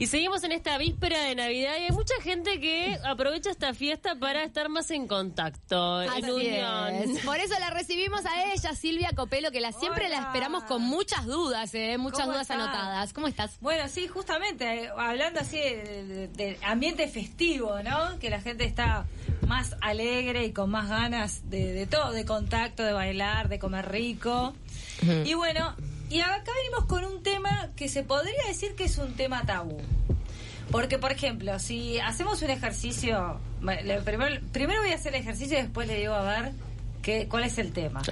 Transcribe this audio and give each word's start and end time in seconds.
Y 0.00 0.06
seguimos 0.06 0.44
en 0.44 0.52
esta 0.52 0.78
víspera 0.78 1.24
de 1.24 1.34
Navidad 1.34 1.72
y 1.76 1.86
hay 1.86 1.90
mucha 1.90 2.14
gente 2.22 2.60
que 2.60 2.96
aprovecha 3.04 3.50
esta 3.50 3.74
fiesta 3.74 4.14
para 4.14 4.44
estar 4.44 4.68
más 4.68 4.92
en 4.92 5.08
contacto, 5.08 6.00
en 6.02 6.08
Así 6.10 6.30
unión. 6.30 6.94
es. 7.16 7.24
Por 7.24 7.36
eso 7.40 7.58
la 7.58 7.70
recibimos 7.70 8.24
a 8.24 8.44
ella, 8.52 8.76
Silvia 8.76 9.10
Copelo, 9.16 9.50
que 9.50 9.60
la 9.60 9.72
siempre 9.72 10.08
la 10.08 10.18
esperamos 10.20 10.62
con 10.62 10.82
muchas 10.82 11.26
dudas, 11.26 11.74
¿eh? 11.74 11.98
muchas 11.98 12.20
¿Cómo 12.20 12.30
dudas 12.34 12.42
estás? 12.48 12.62
anotadas. 12.62 13.12
¿Cómo 13.12 13.26
estás? 13.26 13.56
Bueno, 13.60 13.88
sí, 13.88 14.06
justamente, 14.06 14.84
eh, 14.84 14.90
hablando 14.96 15.40
así 15.40 15.56
de, 15.56 16.04
de- 16.06 16.28
de 16.28 16.58
ambiente 16.62 17.08
festivo, 17.08 17.82
¿no? 17.82 18.20
Que 18.20 18.30
la 18.30 18.40
gente 18.40 18.62
está 18.66 19.04
más 19.48 19.74
alegre 19.80 20.44
y 20.46 20.52
con 20.52 20.70
más 20.70 20.88
ganas 20.88 21.50
de, 21.50 21.72
de 21.72 21.88
todo, 21.88 22.12
de 22.12 22.24
contacto, 22.24 22.84
de 22.84 22.92
bailar, 22.92 23.48
de 23.48 23.58
comer 23.58 23.90
rico. 23.90 24.54
Y 25.24 25.34
bueno, 25.34 25.74
y 26.10 26.20
acá 26.20 26.52
venimos 26.62 26.84
con 26.86 27.04
un 27.04 27.22
tema 27.22 27.70
que 27.76 27.88
se 27.88 28.02
podría 28.02 28.44
decir 28.46 28.74
que 28.74 28.84
es 28.84 28.98
un 28.98 29.14
tema 29.14 29.44
tabú. 29.44 29.78
Porque, 30.70 30.98
por 30.98 31.12
ejemplo, 31.12 31.58
si 31.58 31.98
hacemos 31.98 32.42
un 32.42 32.50
ejercicio, 32.50 33.40
primero, 34.04 34.40
primero 34.52 34.82
voy 34.82 34.92
a 34.92 34.96
hacer 34.96 35.14
el 35.14 35.22
ejercicio 35.22 35.58
y 35.58 35.62
después 35.62 35.88
le 35.88 35.96
digo 35.98 36.12
a 36.14 36.22
ver 36.22 36.52
qué, 37.00 37.26
cuál 37.26 37.44
es 37.44 37.56
el 37.58 37.72
tema. 37.72 38.02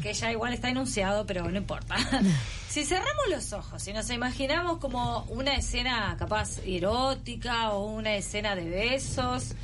Que 0.00 0.14
ya 0.14 0.30
igual 0.30 0.52
está 0.52 0.68
enunciado, 0.68 1.26
pero 1.26 1.48
no 1.50 1.56
importa. 1.56 1.96
si 2.68 2.84
cerramos 2.84 3.28
los 3.30 3.52
ojos 3.52 3.86
y 3.88 3.92
nos 3.92 4.08
imaginamos 4.10 4.78
como 4.78 5.24
una 5.24 5.54
escena 5.56 6.14
capaz 6.16 6.58
erótica 6.64 7.70
o 7.70 7.86
una 7.86 8.14
escena 8.14 8.54
de 8.54 8.68
besos, 8.68 9.54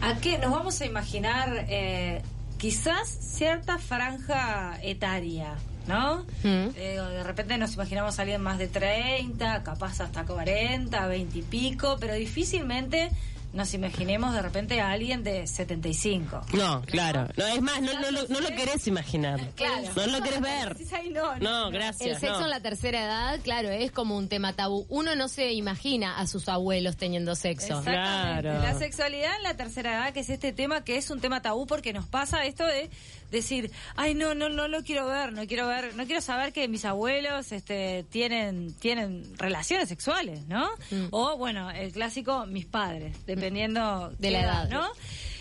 ¿a 0.00 0.16
qué 0.18 0.38
nos 0.38 0.52
vamos 0.52 0.80
a 0.80 0.86
imaginar? 0.86 1.66
eh, 1.68 2.22
quizás 2.60 3.08
cierta 3.08 3.78
franja 3.78 4.78
etaria. 4.82 5.56
¿No? 5.90 6.24
Mm. 6.42 6.68
Eh, 6.76 6.98
de 7.00 7.22
repente 7.24 7.58
nos 7.58 7.74
imaginamos 7.74 8.18
a 8.18 8.22
alguien 8.22 8.40
más 8.40 8.58
de 8.58 8.68
30, 8.68 9.62
capaz 9.62 10.00
hasta 10.00 10.24
40, 10.24 11.06
20 11.06 11.38
y 11.38 11.42
pico, 11.42 11.96
pero 12.00 12.14
difícilmente 12.14 13.10
nos 13.52 13.74
imaginemos 13.74 14.32
de 14.32 14.42
repente 14.42 14.80
a 14.80 14.92
alguien 14.92 15.24
de 15.24 15.44
75. 15.44 16.40
No, 16.52 16.82
claro. 16.82 17.26
No, 17.36 17.46
es 17.48 17.60
más, 17.60 17.82
no, 17.82 17.92
no, 18.00 18.10
lo- 18.12 18.28
no 18.28 18.40
lo 18.40 18.48
querés 18.50 18.86
imaginar. 18.86 19.40
Claro. 19.56 19.88
No 19.96 20.06
lo 20.06 20.22
querés 20.22 20.40
ver. 20.40 20.74
Decís, 20.76 20.92
"Ay, 20.92 21.10
no, 21.10 21.34
No, 21.38 21.66
El 21.66 21.72
gracias. 21.72 22.20
sexo 22.20 22.38
no. 22.38 22.44
en 22.44 22.50
la 22.50 22.60
tercera 22.60 23.04
edad, 23.04 23.40
claro, 23.42 23.70
es 23.70 23.90
como 23.90 24.16
un 24.16 24.28
tema 24.28 24.52
tabú. 24.52 24.86
Uno 24.88 25.16
no 25.16 25.26
se 25.26 25.52
imagina 25.52 26.20
a 26.20 26.28
sus 26.28 26.48
abuelos 26.48 26.96
teniendo 26.96 27.34
sexo. 27.34 27.78
Exactamente. 27.80 28.42
Claro. 28.42 28.62
La 28.62 28.78
sexualidad 28.78 29.34
en 29.38 29.42
la 29.42 29.54
tercera 29.56 29.94
edad, 29.94 30.12
que 30.12 30.20
es 30.20 30.30
este 30.30 30.52
tema 30.52 30.84
que 30.84 30.96
es 30.96 31.10
un 31.10 31.20
tema 31.20 31.42
tabú 31.42 31.66
porque 31.66 31.92
nos 31.92 32.06
pasa 32.06 32.44
esto 32.44 32.64
de 32.64 32.88
decir, 33.30 33.70
ay 33.96 34.14
no, 34.14 34.34
no, 34.34 34.48
no 34.48 34.68
lo 34.68 34.82
quiero 34.82 35.06
ver, 35.06 35.32
no 35.32 35.46
quiero 35.46 35.66
ver, 35.68 35.94
no 35.94 36.04
quiero 36.06 36.20
saber 36.20 36.52
que 36.52 36.66
mis 36.68 36.84
abuelos 36.84 37.52
este 37.52 38.04
tienen, 38.10 38.74
tienen 38.74 39.36
relaciones 39.38 39.88
sexuales, 39.88 40.46
¿no? 40.46 40.68
Mm. 40.90 41.06
O 41.10 41.36
bueno, 41.36 41.70
el 41.70 41.92
clásico, 41.92 42.46
mis 42.46 42.66
padres, 42.66 43.16
dependiendo 43.26 44.10
De 44.18 44.28
qué 44.28 44.30
la 44.30 44.40
edad. 44.40 44.68
¿no? 44.68 44.86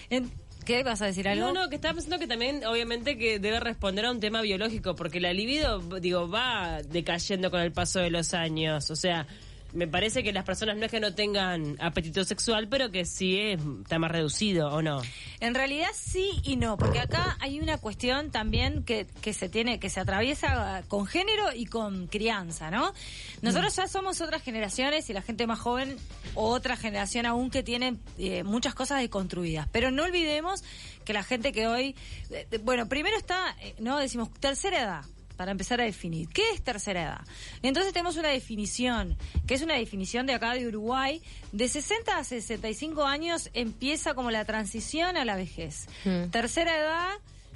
En- 0.09 0.31
¿Qué 0.65 0.83
vas 0.83 1.01
a 1.01 1.07
decir 1.07 1.27
algo? 1.27 1.47
No, 1.47 1.63
no, 1.63 1.69
que 1.69 1.77
estaba 1.77 1.95
pensando 1.95 2.19
que 2.19 2.27
también, 2.27 2.63
obviamente, 2.63 3.17
que 3.17 3.39
debe 3.39 3.59
responder 3.59 4.05
a 4.05 4.11
un 4.11 4.19
tema 4.19 4.41
biológico, 4.41 4.95
porque 4.95 5.19
la 5.19 5.33
libido, 5.33 5.79
digo, 5.99 6.29
va 6.29 6.83
decayendo 6.83 7.49
con 7.49 7.61
el 7.61 7.71
paso 7.71 7.99
de 8.01 8.11
los 8.11 8.35
años. 8.35 8.91
O 8.91 8.95
sea, 8.95 9.25
me 9.73 9.87
parece 9.87 10.23
que 10.23 10.31
las 10.33 10.45
personas 10.45 10.77
no 10.77 10.85
es 10.85 10.91
que 10.91 10.99
no 10.99 11.13
tengan 11.13 11.77
apetito 11.79 12.23
sexual, 12.23 12.67
pero 12.67 12.91
que 12.91 13.05
sí 13.05 13.39
es, 13.39 13.59
está 13.81 13.99
más 13.99 14.11
reducido, 14.11 14.69
¿o 14.69 14.81
no? 14.81 15.01
En 15.39 15.55
realidad 15.55 15.89
sí 15.93 16.31
y 16.43 16.55
no, 16.55 16.77
porque 16.77 16.99
acá 16.99 17.37
hay 17.39 17.59
una 17.59 17.77
cuestión 17.77 18.31
también 18.31 18.83
que, 18.83 19.07
que 19.21 19.33
se 19.33 19.49
tiene, 19.49 19.79
que 19.79 19.89
se 19.89 19.99
atraviesa 19.99 20.83
con 20.87 21.05
género 21.05 21.53
y 21.53 21.65
con 21.65 22.07
crianza, 22.07 22.71
¿no? 22.71 22.93
Nosotros 23.41 23.75
ya 23.75 23.87
somos 23.87 24.21
otras 24.21 24.41
generaciones 24.41 25.09
y 25.09 25.13
la 25.13 25.21
gente 25.21 25.47
más 25.47 25.59
joven, 25.59 25.97
otra 26.35 26.75
generación 26.75 27.25
aún 27.25 27.49
que 27.49 27.63
tiene 27.63 27.97
eh, 28.17 28.43
muchas 28.43 28.75
cosas 28.75 28.99
deconstruidas. 28.99 29.67
Pero 29.71 29.91
no 29.91 30.03
olvidemos 30.03 30.63
que 31.05 31.13
la 31.13 31.23
gente 31.23 31.51
que 31.51 31.67
hoy, 31.67 31.95
eh, 32.31 32.47
bueno, 32.63 32.87
primero 32.87 33.17
está, 33.17 33.55
eh, 33.61 33.75
¿no? 33.79 33.97
Decimos 33.97 34.29
tercera 34.39 34.81
edad 34.81 35.05
para 35.39 35.53
empezar 35.53 35.79
a 35.79 35.85
definir. 35.85 36.27
¿Qué 36.27 36.41
es 36.53 36.61
tercera 36.61 37.01
edad? 37.01 37.21
Entonces 37.61 37.93
tenemos 37.93 38.17
una 38.17 38.27
definición, 38.27 39.15
que 39.47 39.53
es 39.53 39.61
una 39.61 39.75
definición 39.75 40.25
de 40.25 40.33
acá 40.33 40.53
de 40.53 40.67
Uruguay, 40.67 41.21
de 41.53 41.69
60 41.69 42.17
a 42.17 42.25
65 42.25 43.05
años 43.05 43.49
empieza 43.53 44.15
como 44.15 44.31
la 44.31 44.43
transición 44.43 45.15
a 45.15 45.23
la 45.23 45.37
vejez. 45.37 45.87
Mm. 46.03 46.25
Tercera 46.31 46.77
edad 46.77 47.11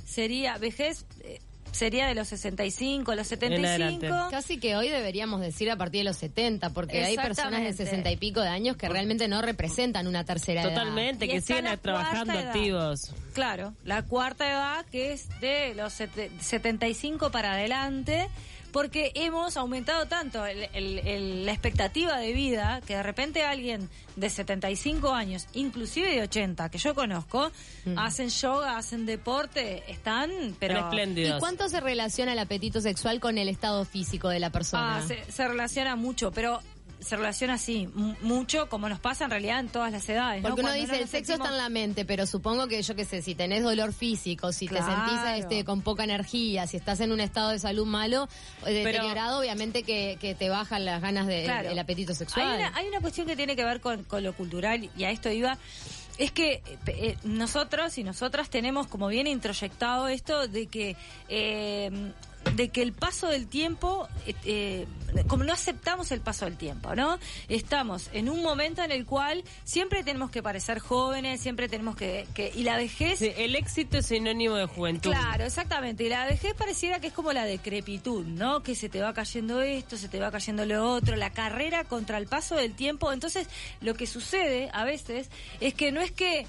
sería, 0.06 0.58
vejez 0.60 1.06
eh, 1.26 1.42
sería 1.74 2.08
de 2.08 2.16
los 2.16 2.28
65, 2.30 3.14
los 3.16 3.32
En 3.34 3.44
adelante. 3.54 4.08
75. 4.08 4.28
Casi 4.32 4.60
que 4.60 4.76
hoy 4.78 4.88
deberíamos 4.90 5.42
decir 5.42 5.70
a 5.70 5.76
partir 5.76 6.00
de 6.02 6.06
los 6.06 6.18
70, 6.18 6.70
porque 6.70 7.04
hay 7.04 7.16
personas 7.18 7.62
de 7.62 7.68
Exactamente. 7.70 7.86
60 7.86 8.12
y 8.12 8.18
pico 8.18 8.42
de 8.42 8.48
años 8.48 8.78
que 8.78 8.88
realmente 8.88 9.28
no 9.28 9.42
representan 9.42 10.08
una 10.08 10.24
tercera 10.24 10.62
edad. 10.62 10.70
Totalmente, 10.70 11.26
Y 11.26 11.30
que 11.30 11.42
siguen 11.42 11.66
trabajando 11.82 12.34
activos. 12.34 13.12
Claro, 13.34 13.74
la 13.84 14.04
cuarta 14.04 14.50
edad 14.50 14.86
que 14.86 15.14
es 15.14 15.28
de 15.42 15.74
los 15.76 15.92
sete- 15.94 16.32
75 16.40 17.32
para 17.32 17.54
adelante, 17.54 18.30
porque 18.74 19.12
hemos 19.16 19.56
aumentado 19.56 20.08
tanto 20.08 20.46
el- 20.46 20.68
el- 20.74 21.00
el- 21.08 21.46
la 21.46 21.54
expectativa 21.54 22.18
de 22.18 22.34
vida 22.34 22.82
que 22.86 22.98
de 22.98 23.04
repente 23.04 23.44
alguien 23.44 23.90
de 24.18 24.30
75 24.30 25.14
años, 25.14 25.48
inclusive 25.54 26.10
de 26.14 26.22
80, 26.24 26.70
que 26.70 26.78
yo 26.80 26.94
conozco, 26.94 27.52
hacen 27.96 28.30
yoga, 28.30 28.76
hacen 28.78 29.06
deporte, 29.06 29.84
están, 29.88 30.30
pero... 30.60 30.80
Espléndidos. 30.80 31.38
¿Y 31.38 31.40
cuánto 31.40 31.70
se 31.70 31.80
relaciona 31.80 32.34
el 32.34 32.40
apetito 32.40 32.82
sexual 32.82 33.20
con 33.20 33.38
el 33.38 33.48
estado 33.48 33.86
físico 33.86 34.28
de 34.28 34.40
la 34.40 34.50
persona? 34.50 34.98
Ah, 34.98 35.08
se, 35.08 35.24
se 35.32 35.48
relaciona 35.48 35.96
mucho, 35.96 36.32
pero 36.32 36.60
se 37.04 37.16
relaciona 37.16 37.54
así, 37.56 37.88
mu- 37.94 38.16
mucho, 38.22 38.70
como 38.70 38.90
nos 38.90 39.00
pasa 39.00 39.26
en 39.26 39.32
realidad 39.32 39.60
en 39.60 39.68
todas 39.70 39.92
las 39.92 40.08
edades. 40.10 40.42
¿no? 40.42 40.50
Porque 40.50 40.62
uno 40.62 40.72
dice, 40.74 40.94
no 40.94 40.98
el 41.00 41.08
sexo 41.08 41.34
está 41.34 41.50
en 41.50 41.58
la 41.58 41.70
mente, 41.70 42.06
pero 42.06 42.26
supongo 42.26 42.68
que 42.68 42.82
yo 42.82 42.96
qué 42.96 43.06
sé, 43.06 43.22
si 43.22 43.36
tenés 43.36 43.64
dolor 43.64 43.94
físico, 43.94 44.52
si 44.52 44.68
te 44.68 44.78
sentís 44.78 45.20
este, 45.38 45.64
con 45.66 45.82
poca 45.82 46.04
energía, 46.04 46.66
si 46.68 46.78
estás 46.78 47.00
en 47.02 47.12
un 47.12 47.20
estado 47.20 47.50
de 47.50 47.60
salud 47.60 47.86
malo, 47.86 48.28
eh, 48.66 48.72
deteriorado, 48.74 49.40
obviamente 49.40 49.84
que, 49.84 50.18
que 50.20 50.34
te 50.36 50.50
bajan 50.50 50.86
las 50.86 51.02
ganas 51.02 51.28
de 51.28 51.44
Claro. 51.44 51.70
el 51.70 51.78
apetito 51.80 52.16
sexual. 52.16 52.48
Hay 52.48 52.58
una, 52.60 52.78
hay 52.78 52.88
una 52.88 53.00
cuestión 53.02 53.28
que 53.28 53.36
tiene 53.36 53.56
que 53.56 53.66
ver 53.66 53.82
con, 53.82 54.04
con 54.06 54.24
lo 54.24 54.34
cultural 54.34 54.90
y 54.98 55.04
a 55.04 55.12
esto 55.12 55.30
iba. 55.30 55.58
Es 56.20 56.32
que 56.32 56.62
eh, 56.86 57.18
nosotros 57.24 57.98
y 57.98 58.04
nosotras 58.04 58.50
tenemos 58.52 58.86
como 58.88 59.08
bien 59.08 59.26
introyectado 59.26 60.08
esto 60.08 60.48
de 60.48 60.68
que 60.68 60.96
eh, 61.28 61.90
de 62.56 62.70
que 62.70 62.82
el 62.82 62.94
paso 62.94 63.28
del 63.28 63.48
tiempo, 63.48 64.08
eh, 64.26 64.36
eh, 64.46 64.88
como 65.28 65.44
no 65.44 65.54
aceptamos 65.54 66.12
el 66.12 66.22
paso 66.22 66.46
del 66.46 66.58
tiempo, 66.58 66.96
¿no? 66.96 67.18
Estamos 67.50 68.10
en 68.14 68.30
un 68.30 68.42
momento 68.42 68.84
en 68.84 68.92
el 68.92 69.06
cual 69.06 69.44
siempre 69.64 70.04
tenemos 70.04 70.32
que 70.32 70.44
parecer 70.44 70.80
jóvenes, 70.80 71.42
siempre 71.42 71.68
tenemos 71.68 71.96
que, 71.96 72.28
que 72.34 72.52
y 72.54 72.64
la 72.64 72.78
vejez 72.78 73.20
Sí, 73.20 73.32
el 73.38 73.56
éxito 73.56 73.98
es 73.98 74.08
sinónimo 74.08 74.56
de 74.56 74.66
juventud. 74.66 75.12
Claro, 75.12 75.46
exactamente. 75.46 76.04
Y 76.04 76.10
la 76.10 76.26
vejez 76.26 76.54
pareciera 76.54 77.00
que 77.00 77.08
es 77.08 77.14
como 77.14 77.34
la 77.34 77.46
decrepitud, 77.46 78.26
¿no? 78.26 78.64
Que 78.64 78.76
se 78.76 78.90
te 78.90 79.02
va 79.02 79.14
cayendo 79.14 79.62
esto, 79.62 79.98
se 79.98 80.08
te 80.08 80.20
va 80.20 80.32
cayendo 80.32 80.66
lo 80.66 80.92
otro, 80.92 81.16
la 81.16 81.32
carrera 81.32 81.84
contra 81.84 82.18
el 82.18 82.28
paso 82.28 82.56
del 82.56 82.74
tiempo. 82.74 83.12
Entonces, 83.12 83.48
lo 83.82 83.96
que 83.96 84.08
sucede 84.08 84.70
a 84.74 84.84
veces 84.84 85.30
es 85.60 85.74
que 85.74 85.92
no 85.92 86.02
es 86.02 86.12
que 86.12 86.46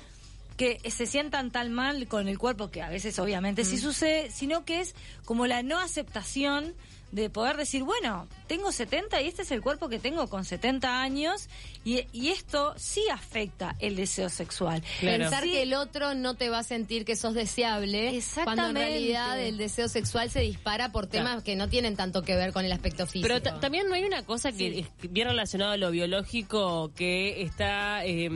que 0.56 0.78
se 0.91 1.06
sientan 1.06 1.50
tan 1.50 1.72
mal 1.72 2.06
con 2.06 2.28
el 2.28 2.38
cuerpo, 2.38 2.70
que 2.70 2.82
a 2.82 2.88
veces 2.88 3.19
obviamente 3.19 3.65
sí 3.65 3.78
sucede, 3.78 4.31
sino 4.31 4.65
que 4.65 4.81
es 4.81 4.94
como 5.25 5.47
la 5.47 5.62
no 5.62 5.78
aceptación 5.78 6.75
de 7.12 7.31
poder 7.31 7.56
decir, 7.56 7.84
bueno, 7.84 8.26
tengo 8.47 8.72
70 8.72 9.21
y 9.22 9.28
este 9.28 9.43
es 9.43 9.50
el 9.50 9.60
cuerpo 9.62 9.88
que 9.88 9.99
tengo 9.99 10.28
con 10.28 10.44
70 10.44 11.00
años 11.00 11.49
y, 11.84 12.06
y 12.12 12.28
esto 12.28 12.75
sí 12.77 13.03
afecta 13.12 13.75
el 13.78 13.97
deseo 13.97 14.28
sexual. 14.28 14.82
Claro. 15.00 15.19
Pensar 15.25 15.43
Sí. 15.44 15.50
que 15.53 15.62
el 15.62 15.75
otro 15.75 16.15
no 16.15 16.34
te 16.34 16.49
va 16.50 16.59
a 16.60 16.62
sentir 16.62 17.05
que 17.05 17.16
sos 17.16 17.34
deseable, 17.34 18.19
cuando 18.44 18.69
en 18.69 18.75
realidad 18.77 19.41
el 19.41 19.56
deseo 19.56 19.88
sexual 19.88 20.31
se 20.31 20.41
dispara 20.41 20.93
por 20.93 21.06
temas 21.06 21.31
Claro. 21.32 21.44
que 21.44 21.56
no 21.56 21.69
tienen 21.69 21.97
tanto 21.97 22.22
que 22.22 22.34
ver 22.37 22.53
con 22.53 22.65
el 22.65 22.72
aspecto 22.72 23.06
físico. 23.06 23.28
Pero 23.28 23.43
ta- 23.43 23.60
también 23.60 23.88
no 23.88 23.94
hay 23.94 24.05
una 24.05 24.25
cosa 24.25 24.53
que 24.53 24.81
es 24.81 24.87
bien 25.11 25.28
relacionado 25.28 25.72
a 25.72 25.76
lo 25.76 25.91
biológico 25.91 26.93
que 26.94 27.43
está 27.43 28.05
eh, 28.05 28.29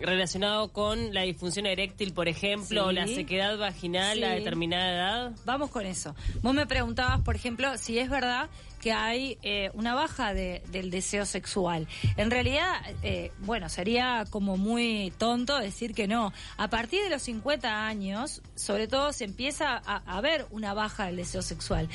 relacionado 0.00 0.68
con 0.72 1.12
la 1.14 1.22
disfunción 1.22 1.66
eréctil, 1.66 2.12
por 2.12 2.28
ejemplo, 2.28 2.82
Sí. 2.82 2.88
o 2.88 2.92
la 2.92 3.06
sequedad 3.06 3.56
vaginal 3.58 4.22
a 4.24 4.28
Sí. 4.30 4.34
determinada 4.38 4.90
edad. 4.92 5.32
Vamos 5.44 5.70
con 5.70 5.86
eso. 5.86 6.14
Vos 6.42 6.54
me 6.54 6.66
preguntabas, 6.66 7.20
por 7.20 7.36
ejemplo, 7.36 7.76
si 7.78 7.98
es 7.98 8.08
verdad 8.10 8.48
que 8.80 8.92
hay 8.92 9.38
eh, 9.42 9.70
una 9.74 9.94
baja 9.94 10.34
de- 10.34 10.62
del 10.72 10.90
deseo 10.90 11.26
sexual. 11.26 11.86
En 12.16 12.30
realidad, 12.30 12.80
eh, 13.02 13.30
bueno, 13.40 13.68
sería 13.68 14.24
como 14.30 14.56
muy 14.56 15.12
tonto 15.18 15.58
decir 15.58 15.94
que 15.94 16.08
no. 16.08 16.32
A 16.56 16.68
partir 16.68 17.02
de 17.04 17.10
los 17.10 17.22
50 17.22 17.86
años, 17.86 18.42
sobre 18.56 18.88
todo, 18.88 19.12
se 19.12 19.24
empieza 19.24 19.76
a, 19.84 20.02
a 20.06 20.20
ver 20.20 20.46
una 20.50 20.74
baja 20.74 21.06
del 21.06 21.16
deseo 21.16 21.42
sexual. 21.42 21.88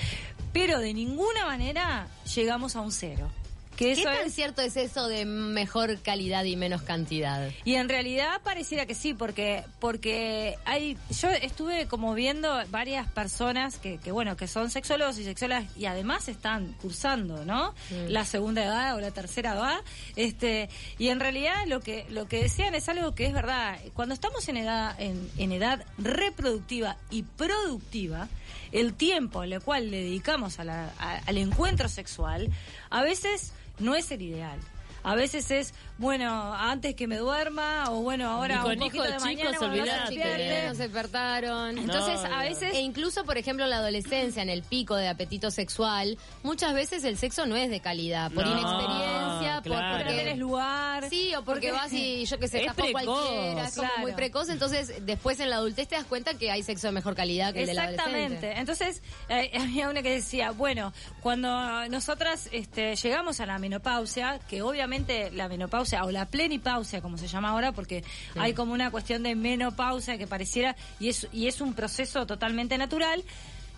Pero 0.54 0.80
de 0.80 0.94
ninguna 0.94 1.46
manera 1.46 2.08
llegamos 2.34 2.76
a 2.76 2.82
un 2.82 2.92
cero. 2.92 3.30
Que 3.76 3.94
¿Qué 3.94 4.04
tan 4.04 4.32
cierto 4.32 4.62
es 4.62 4.78
eso 4.78 5.08
de 5.08 5.26
mejor 5.26 6.00
calidad 6.02 6.44
y 6.46 6.56
menos 6.56 6.82
cantidad? 6.82 7.50
Y 7.66 7.76
en 7.76 7.90
realidad 7.90 8.42
pareciera 8.44 8.86
que 8.86 8.96
sí, 8.96 9.14
porque 9.14 9.64
porque 9.80 10.56
hay 10.66 10.98
yo 11.22 11.30
estuve 11.30 11.88
como 11.88 12.14
viendo 12.14 12.54
varias 12.70 13.10
personas 13.10 13.78
que, 13.78 13.98
que 13.98 14.12
bueno 14.12 14.38
que 14.38 14.48
son 14.48 14.70
sexólogos 14.70 15.18
y 15.20 15.26
sexólogas 15.26 15.66
y 15.76 15.86
además 15.86 16.28
están 16.30 16.74
cursando, 16.82 17.44
¿no? 17.44 17.74
Mm. 17.90 18.10
La 18.10 18.24
segunda 18.24 18.64
edad 18.64 18.96
o 18.96 19.02
la 19.02 19.12
tercera 19.12 19.54
edad, 19.54 19.80
este 20.16 20.70
y 20.98 21.10
en 21.10 21.20
realidad 21.20 21.66
lo 21.68 21.82
que 21.82 22.06
lo 22.10 22.28
que 22.28 22.44
decían 22.44 22.76
es 22.76 22.88
algo 22.88 23.14
que 23.14 23.26
es 23.26 23.34
verdad. 23.34 23.78
Cuando 23.94 24.14
estamos 24.14 24.48
en 24.48 24.58
edad 24.58 24.96
en, 25.00 25.30
en 25.38 25.52
edad 25.52 25.86
reproductiva 25.98 26.98
y 27.10 27.24
productiva, 27.24 28.30
el 28.72 28.94
tiempo 28.94 29.42
al 29.42 29.62
cual 29.62 29.92
le 29.92 29.98
dedicamos 29.98 30.60
al 30.60 31.38
encuentro 31.38 31.90
sexual 31.90 32.50
a 32.90 33.02
veces 33.02 33.54
no 33.80 33.96
es 33.96 34.12
el 34.12 34.22
ideal. 34.22 34.60
A 35.06 35.14
veces 35.14 35.52
es, 35.52 35.76
bueno, 36.00 36.52
antes 36.56 36.96
que 36.96 37.06
me 37.06 37.18
duerma, 37.18 37.92
o 37.92 38.02
bueno, 38.02 38.28
ahora 38.28 38.66
un 38.66 38.80
poquito 38.80 39.04
de 39.04 39.20
mañana 39.20 39.52
chicos, 39.52 39.68
no 39.70 40.76
se 40.76 40.84
despertaron. 40.84 41.78
Entonces, 41.78 42.20
a 42.26 42.42
veces... 42.42 42.74
E 42.74 42.82
incluso, 42.82 43.24
por 43.24 43.38
ejemplo, 43.38 43.68
la 43.68 43.78
adolescencia, 43.78 44.42
en 44.42 44.50
el 44.50 44.64
pico 44.64 44.96
de 44.96 45.08
apetito 45.08 45.52
sexual, 45.52 46.18
muchas 46.42 46.74
veces 46.74 47.04
el 47.04 47.20
sexo 47.20 47.46
no 47.46 47.56
es 47.56 47.70
de 47.70 47.82
calidad, 47.82 48.32
por 48.32 48.48
inexperiencia, 48.48 49.62
por, 49.64 49.78
porque... 49.78 50.16
tenés 50.16 50.40
lugar. 50.40 51.08
Sí, 51.08 51.36
o 51.36 51.44
porque, 51.44 51.72
vas 51.72 51.94
y, 51.94 52.26
yo 52.26 52.40
que 52.40 52.48
sé, 52.48 52.66
es 52.66 52.74
cualquiera, 52.74 53.68
es 53.68 53.76
como 53.76 53.90
muy 54.00 54.14
precoz, 54.14 54.50
entonces 54.50 55.06
después 55.06 55.40
en 55.40 55.52
la 55.52 55.58
adultez 55.58 55.88
te 55.88 55.98
das 55.98 56.06
cuenta 56.06 56.34
que 56.34 56.50
hay 56.50 56.64
sexo 56.64 56.88
de 56.88 56.94
mejor 56.94 57.14
calidad 57.14 57.54
que 57.54 57.62
el 57.62 57.68
de 57.68 57.74
la 57.76 57.92
Exactamente. 57.92 58.58
Entonces, 58.58 59.04
eh, 59.30 59.52
había 59.62 59.88
una 59.88 60.02
que 60.02 60.10
decía, 60.10 60.50
bueno, 60.50 60.94
cuando 61.22 61.88
nosotras 61.90 62.50
este, 62.52 62.96
llegamos 62.96 63.40
a 63.40 63.46
la 63.46 63.60
menopausia, 63.60 64.40
que 64.50 64.64
obviamente 64.64 64.95
la 65.34 65.48
menopausia 65.48 66.04
o 66.06 66.12
la 66.12 66.26
plenipausia, 66.28 67.02
como 67.02 67.18
se 67.18 67.28
llama 67.28 67.50
ahora, 67.50 67.72
porque 67.72 68.04
hay 68.36 68.54
como 68.54 68.74
una 68.74 68.92
cuestión 68.92 69.24
de 69.24 69.36
menopausia 69.36 70.18
que 70.18 70.28
pareciera, 70.28 70.76
y 71.00 71.10
es, 71.10 71.28
y 71.32 71.48
es 71.48 71.62
un 71.62 71.74
proceso 71.74 72.26
totalmente 72.26 72.78
natural. 72.78 73.24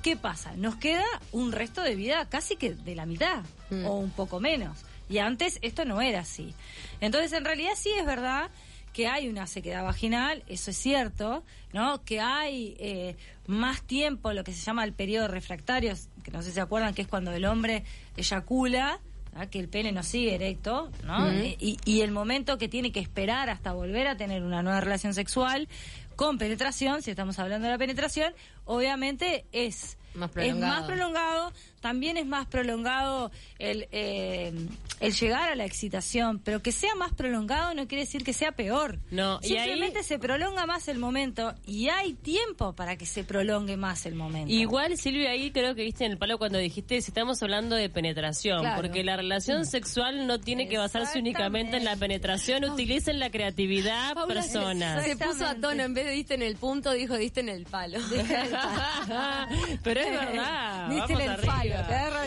¿Qué 0.01 0.15
pasa? 0.15 0.53
Nos 0.55 0.75
queda 0.75 1.03
un 1.31 1.51
resto 1.51 1.81
de 1.81 1.95
vida 1.95 2.27
casi 2.29 2.55
que 2.55 2.73
de 2.73 2.95
la 2.95 3.05
mitad 3.05 3.43
mm. 3.69 3.85
o 3.85 3.97
un 3.97 4.11
poco 4.11 4.39
menos. 4.39 4.77
Y 5.09 5.19
antes 5.19 5.59
esto 5.61 5.85
no 5.85 6.01
era 6.01 6.21
así. 6.21 6.53
Entonces, 7.01 7.33
en 7.33 7.45
realidad 7.45 7.71
sí 7.75 7.89
es 7.97 8.05
verdad 8.05 8.49
que 8.93 9.07
hay 9.07 9.27
una 9.29 9.45
sequedad 9.45 9.83
vaginal, 9.83 10.43
eso 10.47 10.71
es 10.71 10.77
cierto, 10.77 11.43
¿no? 11.71 12.03
Que 12.03 12.19
hay 12.19 12.75
eh, 12.79 13.15
más 13.45 13.83
tiempo, 13.83 14.33
lo 14.33 14.43
que 14.43 14.53
se 14.53 14.63
llama 14.63 14.83
el 14.83 14.93
periodo 14.93 15.27
refractario, 15.27 15.93
que 16.23 16.31
no 16.31 16.41
sé 16.41 16.49
si 16.49 16.55
se 16.55 16.61
acuerdan 16.61 16.95
que 16.95 17.03
es 17.03 17.07
cuando 17.07 17.31
el 17.31 17.45
hombre 17.45 17.83
eyacula, 18.15 18.99
que 19.45 19.59
el 19.59 19.69
pene 19.69 19.91
no 19.91 20.01
sigue 20.01 20.33
erecto, 20.33 20.89
¿no? 21.03 21.31
y, 21.31 21.77
y, 21.85 22.01
el 22.01 22.11
momento 22.11 22.57
que 22.57 22.67
tiene 22.67 22.91
que 22.91 22.99
esperar 22.99 23.51
hasta 23.51 23.71
volver 23.71 24.07
a 24.07 24.17
tener 24.17 24.41
una 24.43 24.63
nueva 24.63 24.81
relación 24.81 25.13
sexual 25.13 25.69
con 26.15 26.39
penetración, 26.39 27.03
si 27.03 27.11
estamos 27.11 27.37
hablando 27.37 27.67
de 27.67 27.73
la 27.73 27.77
penetración, 27.77 28.33
obviamente 28.65 29.45
es 29.51 29.97
es 30.35 30.55
más 30.55 30.83
prolongado, 30.83 31.51
también 31.81 32.17
es 32.17 32.25
más 32.25 32.47
prolongado 32.47 33.31
el, 33.59 33.87
eh, 33.91 34.53
el 34.99 35.13
llegar 35.13 35.49
a 35.49 35.55
la 35.55 35.65
excitación, 35.65 36.39
pero 36.39 36.61
que 36.61 36.71
sea 36.71 36.95
más 36.95 37.13
prolongado 37.13 37.73
no 37.73 37.87
quiere 37.87 38.03
decir 38.03 38.23
que 38.23 38.33
sea 38.33 38.51
peor. 38.51 38.99
No, 39.11 39.39
Simplemente 39.41 40.03
se 40.03 40.19
prolonga 40.19 40.65
más 40.65 40.87
el 40.87 40.97
momento 40.97 41.53
y 41.65 41.89
hay 41.89 42.13
tiempo 42.13 42.73
para 42.73 42.95
que 42.95 43.05
se 43.05 43.23
prolongue 43.23 43.77
más 43.77 44.05
el 44.05 44.15
momento. 44.15 44.51
Igual, 44.51 44.97
Silvia, 44.97 45.31
ahí 45.31 45.51
creo 45.51 45.75
que 45.75 45.83
viste 45.83 46.05
en 46.05 46.13
el 46.13 46.17
palo 46.17 46.37
cuando 46.37 46.57
dijiste 46.57 47.01
si 47.01 47.11
estamos 47.11 47.41
hablando 47.43 47.75
de 47.75 47.89
penetración, 47.89 48.65
porque 48.75 49.03
la 49.03 49.15
relación 49.15 49.65
sexual 49.65 50.27
no 50.27 50.39
tiene 50.39 50.67
que 50.67 50.77
basarse 50.77 51.19
únicamente 51.19 51.77
en 51.77 51.85
la 51.85 51.95
penetración, 51.95 52.63
utilicen 52.65 53.19
la 53.19 53.29
creatividad 53.29 54.15
personas. 54.27 55.03
Se 55.03 55.15
puso 55.15 55.45
a 55.45 55.55
tono, 55.55 55.83
en 55.83 55.93
vez 55.93 56.05
de 56.05 56.11
diste 56.11 56.33
en 56.33 56.41
el 56.41 56.55
punto, 56.55 56.91
dijo 56.91 57.15
diste 57.15 57.41
en 57.41 57.49
el 57.49 57.65
palo. 57.65 57.99
pero 59.83 60.01
es 60.01 60.11
verdad. 60.11 60.89
Diste 60.89 61.13
en 61.13 61.21
el 61.21 61.35
palo. 61.37 61.66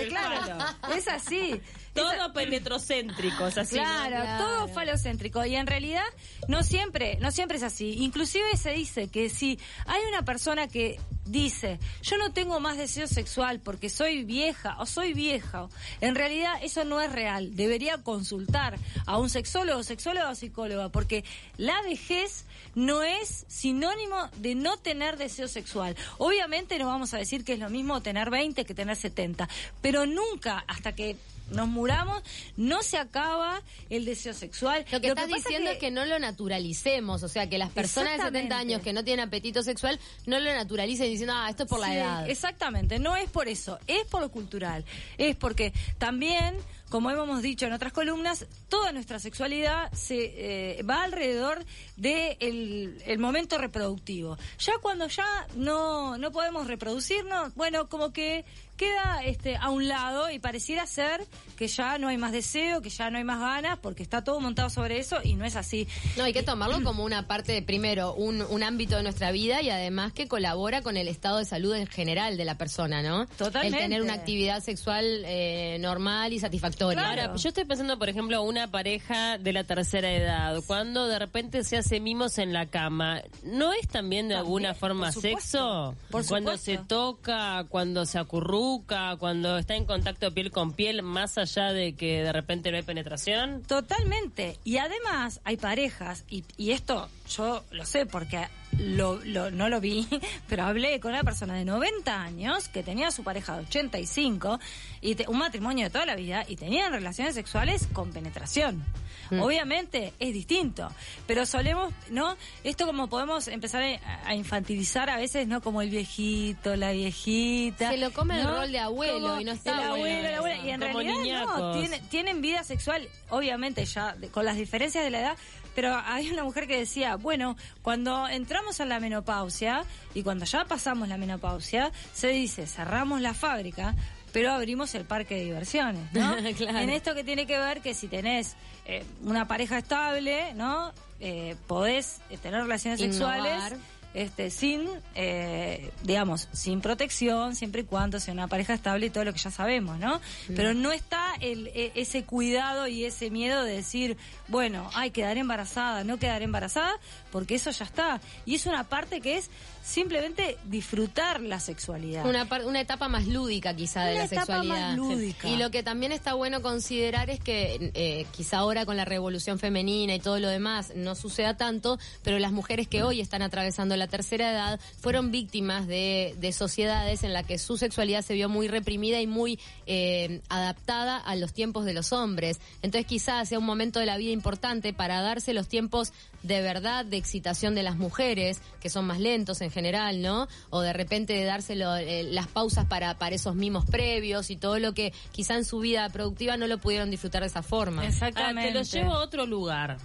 Claro, 0.08 0.64
es 0.94 1.08
así. 1.08 1.60
Todo 1.94 2.32
penetrocéntrico, 2.32 3.46
es 3.48 3.58
así. 3.58 3.76
Claro, 3.76 4.44
todo 4.44 4.68
falocéntrico. 4.68 5.44
Y 5.44 5.56
en 5.56 5.66
realidad 5.66 6.04
no 6.48 6.62
siempre, 6.62 7.18
no 7.20 7.30
siempre 7.30 7.56
es 7.56 7.62
así. 7.62 7.96
Inclusive 7.98 8.56
se 8.56 8.72
dice 8.72 9.08
que 9.08 9.28
si 9.28 9.58
hay 9.86 10.02
una 10.08 10.24
persona 10.24 10.68
que 10.68 10.98
dice, 11.24 11.78
yo 12.02 12.18
no 12.18 12.32
tengo 12.32 12.60
más 12.60 12.76
deseo 12.76 13.06
sexual 13.06 13.60
porque 13.60 13.88
soy 13.88 14.24
vieja 14.24 14.76
o 14.80 14.86
soy 14.86 15.14
vieja, 15.14 15.68
en 16.00 16.14
realidad 16.14 16.54
eso 16.62 16.84
no 16.84 17.00
es 17.00 17.12
real. 17.12 17.54
Debería 17.56 17.98
consultar 17.98 18.78
a 19.06 19.18
un 19.18 19.30
sexólogo, 19.30 19.82
sexóloga 19.82 20.30
o 20.30 20.34
psicóloga, 20.34 20.88
porque 20.88 21.24
la 21.56 21.80
vejez 21.82 22.44
no 22.74 23.02
es 23.02 23.44
sinónimo 23.48 24.28
de 24.36 24.54
no 24.54 24.76
tener 24.76 25.16
deseo 25.16 25.48
sexual. 25.48 25.96
Obviamente 26.18 26.78
no 26.78 26.86
vamos 26.86 27.14
a 27.14 27.18
decir 27.18 27.44
que 27.44 27.54
es 27.54 27.58
lo 27.58 27.70
mismo 27.70 28.00
tener 28.00 28.30
20 28.30 28.64
que 28.64 28.74
tener 28.74 28.96
70, 28.96 29.48
pero 29.80 30.06
nunca 30.06 30.64
hasta 30.66 30.94
que 30.94 31.16
nos 31.50 31.68
muramos, 31.68 32.22
no 32.56 32.82
se 32.82 32.98
acaba 32.98 33.62
el 33.88 34.04
deseo 34.04 34.34
sexual. 34.34 34.84
Lo 34.90 35.00
que 35.00 35.08
estás 35.08 35.28
diciendo 35.28 35.70
es 35.70 35.78
que... 35.78 35.90
no 35.90 36.04
lo 36.06 36.18
naturalicemos, 36.18 37.22
o 37.22 37.28
sea, 37.28 37.48
que 37.48 37.58
las 37.58 37.70
personas 37.70 38.18
de 38.18 38.24
70 38.24 38.58
años 38.58 38.82
que 38.82 38.92
no 38.92 39.04
tienen 39.04 39.26
apetito 39.26 39.62
sexual 39.62 39.98
no 40.26 40.38
lo 40.40 40.52
naturalicen 40.52 41.10
diciendo, 41.10 41.34
ah, 41.36 41.48
esto 41.50 41.64
es 41.64 41.68
por 41.68 41.80
la 41.80 41.94
edad. 41.94 42.28
Exactamente, 42.30 42.98
no 42.98 43.16
es 43.16 43.28
por 43.30 43.48
eso, 43.48 43.78
es 43.86 44.04
por 44.04 44.20
lo 44.20 44.30
cultural, 44.30 44.84
es 45.18 45.36
porque 45.36 45.72
también 45.98 46.56
como 46.90 47.10
hemos 47.10 47.40
dicho 47.40 47.66
en 47.66 47.72
otras 47.72 47.92
columnas, 47.92 48.46
toda 48.68 48.92
nuestra 48.92 49.18
sexualidad 49.18 49.90
se 49.92 50.78
eh, 50.78 50.82
va 50.82 51.04
alrededor 51.04 51.64
del 51.96 52.98
de 52.98 53.02
el 53.06 53.18
momento 53.18 53.56
reproductivo. 53.58 54.36
Ya 54.58 54.72
cuando 54.82 55.06
ya 55.06 55.46
no, 55.54 56.18
no 56.18 56.32
podemos 56.32 56.66
reproducirnos, 56.66 57.54
bueno, 57.54 57.88
como 57.88 58.12
que 58.12 58.44
queda 58.76 59.20
este, 59.24 59.56
a 59.56 59.68
un 59.68 59.88
lado 59.88 60.30
y 60.30 60.38
pareciera 60.38 60.86
ser 60.86 61.26
que 61.56 61.68
ya 61.68 61.98
no 61.98 62.08
hay 62.08 62.16
más 62.16 62.32
deseo, 62.32 62.80
que 62.80 62.88
ya 62.88 63.10
no 63.10 63.18
hay 63.18 63.24
más 63.24 63.38
ganas, 63.38 63.78
porque 63.78 64.02
está 64.02 64.24
todo 64.24 64.40
montado 64.40 64.70
sobre 64.70 64.98
eso 64.98 65.18
y 65.22 65.34
no 65.34 65.44
es 65.44 65.54
así. 65.54 65.86
No, 66.16 66.24
hay 66.24 66.32
que 66.32 66.42
tomarlo 66.42 66.82
como 66.82 67.04
una 67.04 67.26
parte, 67.28 67.52
de, 67.52 67.60
primero, 67.60 68.14
un, 68.14 68.40
un 68.40 68.62
ámbito 68.62 68.96
de 68.96 69.02
nuestra 69.02 69.32
vida 69.32 69.60
y 69.60 69.68
además 69.68 70.14
que 70.14 70.28
colabora 70.28 70.80
con 70.80 70.96
el 70.96 71.08
estado 71.08 71.38
de 71.38 71.44
salud 71.44 71.74
en 71.74 71.86
general 71.86 72.38
de 72.38 72.44
la 72.46 72.56
persona, 72.56 73.02
¿no? 73.02 73.26
Totalmente. 73.36 73.76
El 73.76 73.82
tener 73.84 74.02
una 74.02 74.14
actividad 74.14 74.62
sexual 74.62 75.04
eh, 75.26 75.76
normal 75.78 76.32
y 76.32 76.40
satisfactoria. 76.40 76.79
Ahora, 76.80 77.34
yo 77.36 77.48
estoy 77.48 77.64
pensando, 77.64 77.98
por 77.98 78.08
ejemplo, 78.08 78.42
una 78.42 78.70
pareja 78.70 79.38
de 79.38 79.52
la 79.52 79.64
tercera 79.64 80.12
edad, 80.12 80.60
cuando 80.66 81.06
de 81.06 81.18
repente 81.18 81.64
se 81.64 81.76
hace 81.76 82.00
mimos 82.00 82.38
en 82.38 82.52
la 82.52 82.66
cama, 82.66 83.22
¿no 83.44 83.72
es 83.72 83.88
también 83.88 84.28
de 84.28 84.34
alguna 84.34 84.74
forma 84.74 85.12
sexo? 85.12 85.94
cuando 86.28 86.56
se 86.56 86.78
toca, 86.78 87.64
cuando 87.68 88.06
se 88.06 88.18
acurruca 88.18 89.16
cuando 89.18 89.58
está 89.58 89.74
en 89.74 89.84
contacto 89.84 90.32
piel 90.32 90.50
con 90.50 90.72
piel, 90.72 91.02
más 91.02 91.38
allá 91.38 91.72
de 91.72 91.94
que 91.94 92.22
de 92.22 92.32
repente 92.32 92.70
no 92.70 92.76
hay 92.76 92.82
penetración? 92.82 93.62
Totalmente. 93.62 94.58
Y 94.64 94.78
además 94.78 95.40
hay 95.44 95.56
parejas, 95.56 96.24
y, 96.28 96.44
y 96.56 96.72
esto 96.72 97.08
yo 97.30 97.64
lo 97.70 97.86
sé 97.86 98.06
porque 98.06 98.46
lo, 98.78 99.20
no 99.50 99.68
lo 99.68 99.80
vi, 99.80 100.06
pero 100.48 100.64
hablé 100.64 101.00
con 101.00 101.12
una 101.12 101.22
persona 101.22 101.54
de 101.54 101.64
90 101.64 102.22
años 102.22 102.68
que 102.68 102.82
tenía 102.82 103.08
a 103.08 103.10
su 103.10 103.24
pareja 103.24 103.56
de 103.56 103.64
85 103.64 104.60
y 105.00 105.16
un 105.28 105.38
matrimonio 105.38 105.84
de 105.86 105.90
toda 105.90 106.06
la 106.06 106.16
vida 106.16 106.44
y 106.46 106.56
tenían 106.56 106.92
relaciones 106.92 107.34
sexuales 107.34 107.88
con 107.92 108.12
penetración. 108.12 108.84
Mm. 109.30 109.40
Obviamente 109.40 110.12
es 110.18 110.34
distinto, 110.34 110.90
pero 111.26 111.46
solemos, 111.46 111.92
¿no? 112.10 112.36
Esto 112.64 112.86
como 112.86 113.08
podemos 113.08 113.46
empezar 113.48 113.82
a, 114.24 114.34
infantilizar 114.34 115.08
a 115.08 115.16
veces, 115.16 115.46
¿no? 115.46 115.60
Como 115.60 115.82
el 115.82 115.90
viejito, 115.90 116.74
la 116.74 116.90
viejita. 116.90 117.90
Se 117.90 117.96
lo 117.96 118.12
come 118.12 118.40
el 118.40 118.46
rol 118.46 118.72
de 118.72 118.80
abuelo 118.80 119.40
y 119.40 119.44
no 119.44 119.52
está 119.52 119.72
el 119.72 119.88
abuelo, 119.90 120.30
la 120.30 120.38
abuela. 120.38 120.66
Y 120.66 120.70
en 120.70 120.80
realidad 120.80 121.44
no, 121.46 121.72
tienen, 121.78 122.02
tienen 122.08 122.40
vida 122.40 122.64
sexual, 122.64 123.08
obviamente 123.28 123.84
ya 123.84 124.16
con 124.32 124.44
las 124.44 124.56
diferencias 124.56 125.04
de 125.04 125.10
la 125.10 125.20
edad, 125.20 125.36
pero 125.74 126.00
hay 126.04 126.30
una 126.30 126.44
mujer 126.44 126.66
que 126.66 126.78
decía, 126.78 127.16
bueno, 127.16 127.56
cuando 127.82 128.28
entramos 128.28 128.80
a 128.80 128.84
la 128.84 129.00
menopausia 129.00 129.84
y 130.14 130.22
cuando 130.22 130.44
ya 130.44 130.64
pasamos 130.64 131.08
la 131.08 131.16
menopausia, 131.16 131.92
se 132.12 132.28
dice, 132.28 132.66
cerramos 132.66 133.20
la 133.20 133.34
fábrica, 133.34 133.94
pero 134.32 134.52
abrimos 134.52 134.94
el 134.94 135.04
parque 135.04 135.36
de 135.36 135.44
diversiones, 135.44 136.12
¿no? 136.12 136.36
En 136.38 136.90
esto 136.90 137.14
que 137.14 137.24
tiene 137.24 137.46
que 137.46 137.58
ver 137.58 137.80
que 137.80 137.94
si 137.94 138.08
tenés 138.08 138.56
eh, 138.86 139.04
una 139.22 139.46
pareja 139.46 139.78
estable, 139.78 140.54
¿no? 140.54 140.92
Eh, 141.20 141.56
podés 141.66 142.20
eh, 142.30 142.38
tener 142.38 142.62
relaciones 142.62 143.00
sexuales 143.00 143.74
este, 144.14 144.50
sin, 144.50 144.88
eh, 145.14 145.90
digamos, 146.02 146.48
sin 146.52 146.80
protección, 146.80 147.54
siempre 147.54 147.82
y 147.82 147.84
cuando 147.84 148.18
sea 148.18 148.34
una 148.34 148.48
pareja 148.48 148.74
estable 148.74 149.06
y 149.06 149.10
todo 149.10 149.24
lo 149.24 149.32
que 149.32 149.38
ya 149.38 149.50
sabemos, 149.50 149.98
¿no? 149.98 150.20
Pero 150.54 150.74
no 150.74 150.92
está 150.92 151.34
el, 151.40 151.68
e, 151.68 151.92
ese 151.94 152.24
cuidado 152.24 152.86
y 152.86 153.04
ese 153.04 153.30
miedo 153.30 153.62
de 153.62 153.76
decir, 153.76 154.16
bueno, 154.48 154.90
ay, 154.94 155.10
quedaré 155.10 155.40
embarazada, 155.40 156.04
no 156.04 156.18
quedaré 156.18 156.44
embarazada, 156.44 156.92
porque 157.30 157.54
eso 157.54 157.70
ya 157.70 157.84
está. 157.84 158.20
Y 158.46 158.56
es 158.56 158.66
una 158.66 158.84
parte 158.84 159.20
que 159.20 159.36
es 159.36 159.50
simplemente 159.82 160.58
disfrutar 160.64 161.40
la 161.40 161.60
sexualidad. 161.60 162.26
Una, 162.26 162.48
una 162.64 162.80
etapa 162.80 163.08
más 163.08 163.26
lúdica 163.26 163.74
quizá 163.74 164.04
de 164.04 164.12
una 164.12 164.20
la 164.20 164.24
etapa 164.26 164.46
sexualidad. 164.46 164.88
Más 164.88 164.96
lúdica. 164.96 165.48
Y 165.48 165.56
lo 165.56 165.70
que 165.70 165.82
también 165.82 166.12
está 166.12 166.34
bueno 166.34 166.62
considerar 166.62 167.30
es 167.30 167.40
que 167.40 167.90
eh, 167.94 168.26
quizá 168.32 168.58
ahora 168.58 168.86
con 168.86 168.96
la 168.96 169.04
revolución 169.04 169.58
femenina 169.58 170.14
y 170.14 170.20
todo 170.20 170.38
lo 170.38 170.48
demás 170.48 170.92
no 170.94 171.14
suceda 171.14 171.56
tanto, 171.56 171.98
pero 172.22 172.38
las 172.38 172.52
mujeres 172.52 172.88
que 172.88 173.02
hoy 173.02 173.20
están 173.20 173.42
atravesando 173.42 173.96
la 173.96 174.06
tercera 174.06 174.50
edad 174.50 174.80
fueron 175.00 175.30
víctimas 175.30 175.86
de, 175.86 176.34
de 176.38 176.52
sociedades 176.52 177.24
en 177.24 177.32
las 177.32 177.46
que 177.46 177.58
su 177.58 177.76
sexualidad 177.76 178.22
se 178.22 178.34
vio 178.34 178.48
muy 178.48 178.68
reprimida 178.68 179.20
y 179.20 179.26
muy 179.26 179.58
eh, 179.86 180.40
adaptada 180.48 181.16
a 181.16 181.34
los 181.36 181.52
tiempos 181.52 181.84
de 181.84 181.94
los 181.94 182.12
hombres. 182.12 182.60
Entonces 182.82 183.06
quizás 183.06 183.48
sea 183.48 183.58
un 183.58 183.66
momento 183.66 184.00
de 184.00 184.06
la 184.06 184.16
vida 184.16 184.30
importante 184.32 184.92
para 184.92 185.20
darse 185.20 185.52
los 185.52 185.68
tiempos 185.68 186.12
de 186.42 186.60
verdad 186.62 187.04
de 187.04 187.16
excitación 187.16 187.74
de 187.74 187.82
las 187.82 187.96
mujeres, 187.96 188.60
que 188.80 188.88
son 188.90 189.06
más 189.06 189.18
lentos 189.20 189.60
en 189.60 189.70
general, 189.70 190.22
¿no? 190.22 190.48
O 190.70 190.80
de 190.80 190.92
repente 190.92 191.32
de 191.34 191.44
dárselo 191.44 191.96
eh, 191.96 192.22
las 192.24 192.46
pausas 192.48 192.86
para, 192.86 193.18
para 193.18 193.34
esos 193.34 193.54
mimos 193.54 193.84
previos 193.84 194.50
y 194.50 194.56
todo 194.56 194.78
lo 194.78 194.94
que 194.94 195.12
quizá 195.32 195.54
en 195.56 195.64
su 195.64 195.80
vida 195.80 196.08
productiva 196.08 196.56
no 196.56 196.66
lo 196.66 196.78
pudieron 196.78 197.10
disfrutar 197.10 197.42
de 197.42 197.48
esa 197.48 197.62
forma. 197.62 198.06
Exactamente. 198.06 198.62
Ah, 198.70 198.72
te 198.72 198.78
lo 198.78 198.82
llevo 198.82 199.12
a 199.14 199.18
otro 199.22 199.46
lugar. 199.46 199.98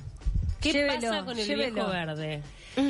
¿Qué 0.61 0.73
Llévelo, 0.73 1.09
pasa 1.09 1.25
con 1.25 1.37
el 1.37 1.45
llévelo. 1.45 1.73
viejo 1.75 1.89
verde? 1.89 2.41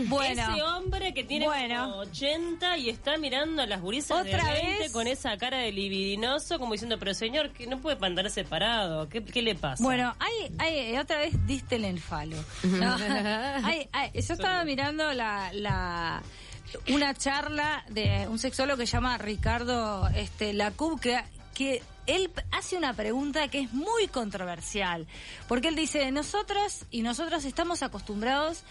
Bueno, 0.07 0.51
Ese 0.53 0.63
hombre 0.63 1.13
que 1.13 1.23
tiene 1.23 1.45
Bueno. 1.45 1.83
como 1.91 1.95
80 2.01 2.77
y 2.77 2.89
está 2.89 3.17
mirando 3.17 3.61
a 3.61 3.65
las 3.67 3.81
gurisas 3.81 4.21
Otra 4.21 4.43
de 4.45 4.53
20 4.61 4.79
vez. 4.79 4.91
con 4.91 5.07
esa 5.07 5.37
cara 5.37 5.57
de 5.59 5.71
libidinoso 5.71 6.59
como 6.59 6.73
diciendo, 6.73 6.97
pero 6.99 7.13
señor, 7.13 7.51
que 7.51 7.67
no 7.67 7.79
puede 7.79 7.95
pantar 7.97 8.29
separado. 8.29 9.07
¿Qué, 9.09 9.23
¿Qué 9.23 9.41
le 9.41 9.55
pasa? 9.55 9.83
Bueno, 9.83 10.15
hay, 10.19 10.55
hay, 10.59 10.97
otra 10.97 11.17
vez 11.17 11.33
diste 11.45 11.75
el 11.75 11.99
falo. 11.99 12.37
No, 12.63 12.95
hay- 13.63 13.87
hay- 13.91 14.11
yo 14.13 14.33
estaba 14.33 14.63
mirando 14.63 15.13
la, 15.13 15.51
la 15.53 16.23
una 16.89 17.13
charla 17.13 17.85
de 17.89 18.27
un 18.27 18.39
sexólogo 18.39 18.79
que 18.79 18.87
se 18.87 18.93
llama 18.93 19.17
Ricardo 19.17 20.07
este, 20.15 20.51
Lacub, 20.53 20.99
que, 20.99 21.21
que 21.53 21.81
él 22.07 22.31
hace 22.51 22.75
una 22.77 22.93
pregunta 22.93 23.47
que 23.47 23.59
es 23.61 23.71
muy 23.73 24.07
controversial, 24.07 25.07
porque 25.47 25.67
él 25.69 25.75
dice, 25.75 26.11
nosotros 26.11 26.85
y 26.91 27.01
nosotros 27.01 27.45
estamos 27.45 27.81
acostumbrados 27.83 28.63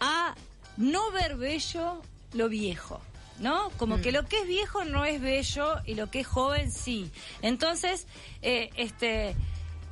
a 0.00 0.34
no 0.76 1.10
ver 1.10 1.36
bello 1.36 2.02
lo 2.32 2.48
viejo. 2.48 3.00
¿No? 3.38 3.70
Como 3.76 4.00
que 4.00 4.12
lo 4.12 4.24
que 4.26 4.38
es 4.40 4.46
viejo 4.46 4.84
no 4.84 5.04
es 5.04 5.20
bello 5.20 5.80
y 5.84 5.94
lo 5.94 6.10
que 6.10 6.20
es 6.20 6.26
joven 6.26 6.70
sí. 6.70 7.10
Entonces, 7.40 8.06
eh, 8.40 8.70
este, 8.76 9.34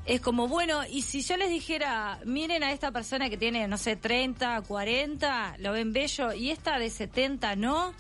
es 0.04 0.20
como, 0.20 0.46
bueno, 0.46 0.82
y 0.88 1.02
si 1.02 1.22
yo 1.22 1.36
les 1.36 1.50
dijera, 1.50 2.20
miren 2.24 2.62
a 2.62 2.72
esta 2.72 2.92
persona 2.92 3.28
que 3.28 3.36
tiene, 3.36 3.66
no 3.66 3.76
sé, 3.76 3.96
30, 3.96 4.62
40, 4.62 5.56
lo 5.58 5.72
ven 5.72 5.92
bello, 5.92 6.32
y 6.32 6.50
esta 6.50 6.78
de 6.78 6.90
70 6.90 7.56
no, 7.56 7.92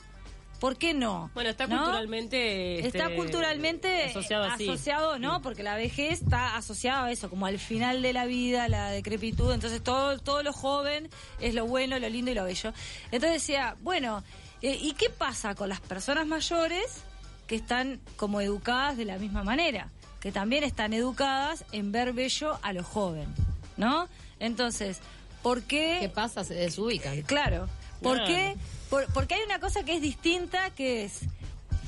¿por 0.60 0.76
qué 0.76 0.94
no? 0.94 1.30
Bueno, 1.34 1.50
está 1.50 1.66
¿No? 1.66 1.78
culturalmente... 1.78 2.86
Está 2.86 3.04
este, 3.04 3.16
culturalmente 3.16 4.04
asociado 4.04 4.44
así. 4.44 4.68
asociado, 4.68 5.18
¿no? 5.18 5.42
Porque 5.42 5.62
la 5.62 5.74
vejez 5.74 6.20
está 6.20 6.56
asociada 6.56 7.06
a 7.06 7.10
eso, 7.10 7.28
como 7.30 7.46
al 7.46 7.58
final 7.58 8.02
de 8.02 8.12
la 8.12 8.26
vida, 8.26 8.68
la 8.68 8.90
decrepitud. 8.90 9.52
Entonces 9.52 9.82
todo, 9.82 10.18
todo 10.18 10.42
lo 10.42 10.52
joven 10.52 11.08
es 11.40 11.54
lo 11.54 11.66
bueno, 11.66 11.98
lo 11.98 12.08
lindo 12.08 12.30
y 12.30 12.34
lo 12.34 12.44
bello. 12.44 12.72
Entonces 13.06 13.32
decía, 13.32 13.76
bueno, 13.80 14.22
eh, 14.62 14.78
¿y 14.80 14.92
qué 14.92 15.08
pasa 15.08 15.54
con 15.54 15.70
las 15.70 15.80
personas 15.80 16.26
mayores 16.26 17.02
que 17.46 17.56
están 17.56 18.00
como 18.16 18.40
educadas 18.40 18.96
de 18.96 19.06
la 19.06 19.18
misma 19.18 19.42
manera? 19.42 19.88
Que 20.20 20.30
también 20.30 20.62
están 20.62 20.92
educadas 20.92 21.64
en 21.72 21.90
ver 21.90 22.12
bello 22.12 22.58
a 22.62 22.74
lo 22.74 22.84
joven, 22.84 23.26
¿no? 23.78 24.06
Entonces, 24.38 25.00
¿por 25.42 25.62
qué? 25.62 25.96
¿Qué 26.00 26.08
pasa? 26.10 26.44
Se 26.44 26.52
desubican. 26.52 27.22
Claro. 27.22 27.66
¿Por 28.02 28.24
qué? 28.24 28.56
Por- 28.88 29.06
porque 29.12 29.34
hay 29.34 29.42
una 29.46 29.60
cosa 29.60 29.82
que 29.84 29.94
es 29.96 30.02
distinta, 30.02 30.70
que 30.70 31.04
es 31.04 31.20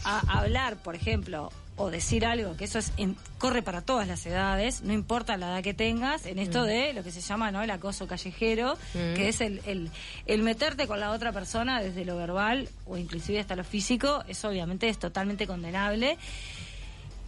a- 0.05 0.39
hablar, 0.39 0.77
por 0.77 0.95
ejemplo, 0.95 1.51
o 1.77 1.91
decir 1.91 2.27
algo, 2.27 2.55
que 2.57 2.65
eso 2.65 2.79
es 2.79 2.93
en- 2.99 3.17
corre 3.39 3.63
para 3.63 3.81
todas 3.81 4.07
las 4.07 4.25
edades, 4.27 4.83
no 4.83 4.93
importa 4.93 5.37
la 5.39 5.47
edad 5.49 5.63
que 5.63 5.73
tengas, 5.75 6.27
en 6.27 6.39
esto 6.39 6.65
de 6.65 6.93
lo 6.93 7.03
que 7.03 7.11
se 7.11 7.23
llama 7.23 7.51
no 7.51 7.63
el 7.63 7.71
acoso 7.71 8.07
callejero, 8.07 8.75
Mm. 8.95 9.15
que 9.15 9.29
es 9.31 9.41
el, 9.41 9.63
el, 9.65 9.91
el 10.27 10.43
meterte 10.43 10.87
con 10.87 11.01
la 11.01 11.11
otra 11.13 11.33
persona 11.33 11.81
desde 11.81 12.05
lo 12.05 12.17
verbal 12.17 12.69
o 12.87 12.99
inclusive 12.99 13.41
hasta 13.41 13.57
lo 13.57 13.65
físico, 13.65 14.23
eso 14.29 14.49
obviamente 14.49 14.89
es 14.89 14.99
totalmente 14.99 15.47
condenable. 15.47 16.19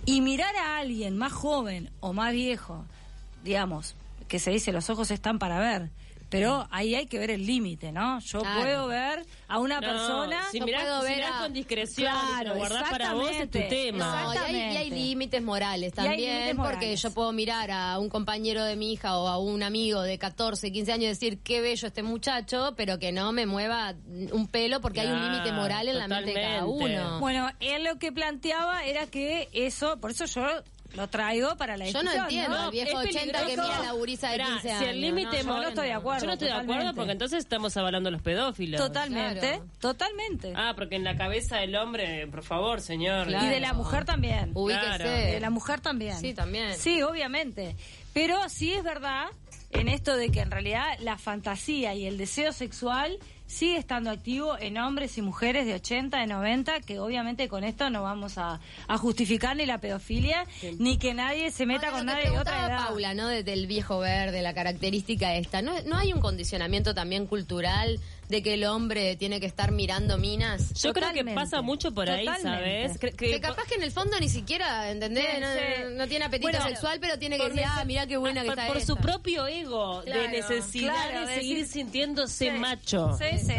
Y 0.07 0.21
mirar 0.21 0.55
a 0.57 0.77
alguien 0.79 1.17
más 1.17 1.33
joven 1.33 1.91
o 2.01 2.13
más 2.13 2.33
viejo, 2.33 2.85
digamos, 3.43 3.95
que 4.29 4.39
se 4.39 4.51
dice 4.51 4.73
los 4.73 4.91
ojos 4.91 5.11
están 5.11 5.39
para 5.39 5.59
ver, 5.59 5.91
pero 6.39 6.67
ahí 6.71 6.95
hay 6.95 7.07
que 7.07 7.19
ver 7.19 7.31
el 7.31 7.47
límite, 7.47 7.93
¿no? 7.93 8.19
Yo 8.21 8.41
Claro. 8.41 8.61
puedo 8.61 8.87
ver 8.89 9.25
a 9.49 9.59
una 9.59 9.81
No, 9.81 9.87
persona... 9.87 10.43
si 10.51 10.61
mirás, 10.61 10.83
puedo 10.83 11.01
si 11.01 11.07
ver 11.07 11.17
mirás 11.17 11.33
a- 11.35 11.39
con 11.43 11.53
discreción, 11.53 12.11
Claro, 12.13 12.51
lo 12.51 12.55
guardás 12.57 12.91
para 12.91 13.13
vos, 13.15 13.31
es 13.31 13.37
tu 13.51 13.59
exactamente. 13.59 13.69
tema. 13.77 14.23
No, 14.25 14.35
y 14.35 14.37
hay, 14.39 14.53
y 14.55 14.57
hay 14.57 14.61
Exactamente. 14.69 14.97
límites 14.97 15.43
morales 15.43 15.93
también, 15.93 16.17
límites 16.21 16.57
porque 16.57 16.75
morales. 16.77 17.03
yo 17.03 17.11
puedo 17.13 17.33
mirar 17.33 17.71
a 17.71 17.99
un 17.99 18.09
compañero 18.09 18.65
de 18.65 18.77
mi 18.77 18.93
hija 18.93 19.17
o 19.19 19.29
a 19.29 19.39
un 19.39 19.63
amigo 19.63 20.03
de 20.03 20.19
14, 20.19 20.73
15 20.73 20.93
años 20.93 21.05
y 21.05 21.09
decir 21.09 21.39
qué 21.43 21.61
bello 21.61 21.89
este 21.89 22.03
muchacho, 22.03 22.75
pero 22.77 22.99
que 22.99 23.13
no 23.13 23.33
me 23.33 23.47
mueva 23.47 23.95
un 24.33 24.49
pelo 24.49 24.81
porque 24.81 25.01
hay 25.01 25.09
un 25.09 25.23
límite 25.23 25.53
moral 25.53 25.89
en 25.89 25.99
la 25.99 26.09
mente 26.09 26.31
de 26.33 26.35
cada 26.41 26.65
uno. 26.67 27.21
Bueno, 27.21 27.51
él 27.61 27.85
lo 27.85 27.99
que 27.99 28.13
planteaba 28.13 28.85
era 28.85 29.07
que 29.07 29.49
eso, 29.53 29.99
por 30.01 30.11
eso 30.11 30.25
yo 30.27 30.43
lo 30.95 31.09
traigo 31.09 31.57
para 31.57 31.77
la 31.77 31.87
Yo 31.87 32.03
no 32.03 32.11
discusión. 32.11 32.25
entiendo 32.25 32.57
No, 32.57 32.65
al 32.65 32.71
viejo 32.71 33.01
es 33.01 33.09
80 33.15 33.39
que 33.47 33.57
mira 33.57 33.79
la 33.83 33.93
gurisa 33.93 34.29
de 34.31 34.37
Esperá, 34.37 34.61
15 34.61 34.79
si 34.79 34.85
el 34.85 35.01
límite 35.01 35.45
no, 35.45 35.57
yo 35.57 35.63
no 35.63 35.69
estoy 35.69 35.87
de 35.87 35.93
acuerdo. 35.93 36.21
Yo 36.21 36.27
no 36.27 36.33
estoy 36.35 36.49
de 36.49 36.55
acuerdo 36.55 36.95
porque 36.95 37.13
entonces 37.13 37.39
estamos 37.41 37.77
avalando 37.77 38.09
a 38.09 38.13
los 38.13 38.23
pedófilos. 38.23 38.81
Totalmente, 38.81 39.41
Claro. 39.49 39.65
totalmente. 39.81 40.53
Ah, 40.57 40.73
porque 40.77 40.97
en 40.97 41.05
la 41.05 41.17
cabeza 41.17 41.59
del 41.59 41.75
hombre, 41.77 42.27
por 42.29 42.43
favor, 42.43 42.81
señor. 42.81 43.27
Claro. 43.27 43.47
Y 43.47 43.49
de 43.49 43.61
la 43.61 43.73
mujer 43.73 44.05
también. 44.05 44.51
Ubíquese. 44.55 44.85
Claro. 44.87 45.09
De 45.11 45.41
la 45.41 45.51
mujer 45.51 45.81
también. 45.81 46.19
Sí, 46.19 46.35
también. 46.35 46.77
Sí, 46.77 47.03
obviamente. 47.03 47.77
Pero 48.13 48.49
sí 48.49 48.73
es 48.73 48.83
verdad 48.85 49.27
en 49.71 49.89
esto 49.89 50.17
de 50.17 50.31
que 50.31 50.41
en 50.41 50.51
realidad 50.51 50.85
la 51.01 51.19
fantasía 51.19 51.95
y 51.95 52.07
el 52.07 52.17
deseo 52.17 52.53
sexual 52.53 53.19
sigue 53.47 53.77
estando 53.77 54.11
activo 54.11 54.59
en 54.59 54.79
hombres 54.79 55.19
y 55.19 55.23
mujeres 55.23 55.67
de 55.67 55.75
80, 55.75 56.19
de 56.19 56.27
90, 56.27 56.81
que 56.81 56.99
obviamente 56.99 57.49
con 57.49 57.65
esto 57.65 57.91
no 57.91 58.03
vamos 58.03 58.39
a, 58.39 58.61
a 58.89 58.99
justificar 58.99 59.57
ni 59.57 59.67
la 59.67 59.79
pedofilia, 59.79 60.47
ni 60.79 60.99
que 60.99 61.15
nadie 61.15 61.51
se 61.51 61.67
meta 61.67 61.91
con 61.91 62.07
nadie 62.07 62.31
de 62.31 62.39
otra 62.39 62.67
edad. 62.67 62.87
Paula, 62.87 63.15
¿no? 63.15 63.29
Desde 63.29 63.53
el 63.53 63.67
viejo 63.67 63.99
verde, 63.99 64.43
la 64.43 64.55
característica 64.55 65.35
esta. 65.35 65.63
¿No, 65.63 65.73
¿No 65.83 65.97
hay 65.97 66.13
un 66.13 66.21
condicionamiento 66.21 66.95
también 66.95 67.27
cultural 67.27 68.01
de 68.35 68.43
que 68.43 68.55
el 68.55 68.65
hombre 68.65 69.15
tiene 69.15 69.39
que 69.39 69.47
estar 69.47 69.71
mirando 69.71 70.19
minas? 70.19 70.75
Yo 70.75 70.93
creo 70.93 71.13
que 71.13 71.25
pasa 71.25 71.63
mucho 71.63 71.95
por 71.95 72.11
ahí, 72.11 72.27
Totalmente. 72.27 72.99
¿sabes? 72.99 73.15
Que 73.15 73.41
capaz 73.41 73.65
que 73.69 73.77
en 73.77 73.85
el 73.85 73.93
fondo 73.93 74.19
ni 74.19 74.29
siquiera, 74.29 74.91
¿entendés? 74.91 75.25
Sí, 75.25 75.95
no, 75.95 76.09
tiene 76.09 76.25
apetito 76.25 76.51
Bueno, 76.51 76.67
sexual, 76.67 76.99
pero 77.01 77.17
tiene 77.17 77.39
que 77.39 77.49
decir, 77.49 77.63
ah, 77.65 77.85
mirá 77.85 78.07
qué 78.09 78.17
buena 78.17 78.43
que 78.43 78.49
por, 78.49 78.59
está 78.59 78.73
por 78.73 78.83
su 78.83 78.97
propio 78.97 79.47
ego 79.47 80.03
Claro, 80.05 80.23
de 80.23 80.29
necesidad 80.29 81.11
claro, 81.11 81.29
de 81.29 81.35
seguir 81.37 81.67
sintiéndose 81.67 82.51
Sí, 82.51 82.59
macho. 82.59 83.17
Sí, 83.19 83.39
sí. 83.39 83.55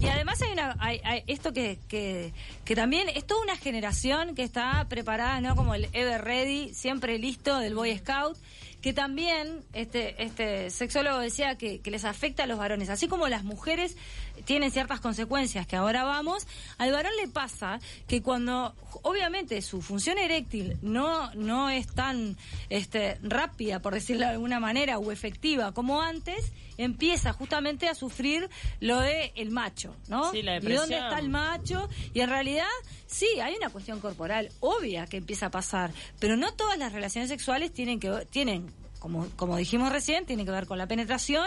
Y 0.00 0.06
además 0.06 0.40
hay 0.40 0.52
una, 0.52 0.76
hay, 0.80 1.00
hay 1.04 1.22
esto 1.26 1.52
que, 1.52 1.78
que, 1.86 2.32
que 2.64 2.74
también 2.74 3.08
es 3.10 3.26
toda 3.26 3.42
una 3.42 3.56
generación 3.56 4.34
que 4.34 4.42
está 4.42 4.86
preparada, 4.88 5.40
¿no? 5.42 5.54
Como 5.54 5.74
el 5.74 5.88
Ever 5.92 6.24
Ready, 6.24 6.72
siempre 6.72 7.18
listo 7.18 7.58
del 7.58 7.74
Boy 7.74 7.98
Scout, 7.98 8.38
que 8.84 8.92
también 8.92 9.64
este, 9.72 10.22
este 10.22 10.68
sexólogo 10.68 11.18
decía 11.18 11.56
que, 11.56 11.80
les 11.86 12.04
afecta 12.04 12.42
a 12.42 12.46
los 12.46 12.58
varones, 12.58 12.90
así 12.90 13.08
como 13.08 13.28
las 13.28 13.42
mujeres 13.42 13.96
tienen 14.44 14.70
ciertas 14.70 15.00
consecuencias 15.00 15.66
que 15.66 15.76
ahora 15.76 16.04
vamos, 16.04 16.46
al 16.78 16.92
varón 16.92 17.12
le 17.20 17.28
pasa 17.28 17.80
que 18.06 18.22
cuando 18.22 18.74
obviamente 19.02 19.60
su 19.62 19.82
función 19.82 20.18
eréctil 20.18 20.78
no, 20.82 21.32
no 21.34 21.70
es 21.70 21.86
tan 21.88 22.36
este, 22.68 23.18
rápida, 23.22 23.80
por 23.80 23.94
decirlo 23.94 24.26
de 24.26 24.32
alguna 24.32 24.60
manera, 24.60 24.98
o 24.98 25.12
efectiva 25.12 25.72
como 25.72 26.02
antes, 26.02 26.52
empieza 26.76 27.32
justamente 27.32 27.88
a 27.88 27.94
sufrir 27.94 28.48
lo 28.80 29.00
de 29.00 29.32
el 29.36 29.50
macho, 29.50 29.94
¿no? 30.08 30.30
Sí, 30.30 30.42
la 30.42 30.56
¿Y 30.56 30.60
dónde 30.60 30.70
depresión. 30.70 31.04
está 31.04 31.18
el 31.18 31.28
macho? 31.28 31.88
Y 32.12 32.20
en 32.20 32.28
realidad, 32.28 32.66
sí, 33.06 33.26
hay 33.42 33.54
una 33.54 33.70
cuestión 33.70 34.00
corporal 34.00 34.50
obvia 34.60 35.06
que 35.06 35.18
empieza 35.18 35.46
a 35.46 35.50
pasar, 35.50 35.92
pero 36.18 36.36
no 36.36 36.52
todas 36.54 36.78
las 36.78 36.92
relaciones 36.92 37.30
sexuales 37.30 37.72
tienen 37.72 38.00
que 38.00 38.26
tienen 38.30 38.72
como, 39.04 39.28
como 39.36 39.58
dijimos 39.58 39.92
recién, 39.92 40.24
tiene 40.24 40.46
que 40.46 40.50
ver 40.50 40.66
con 40.66 40.78
la 40.78 40.86
penetración 40.86 41.46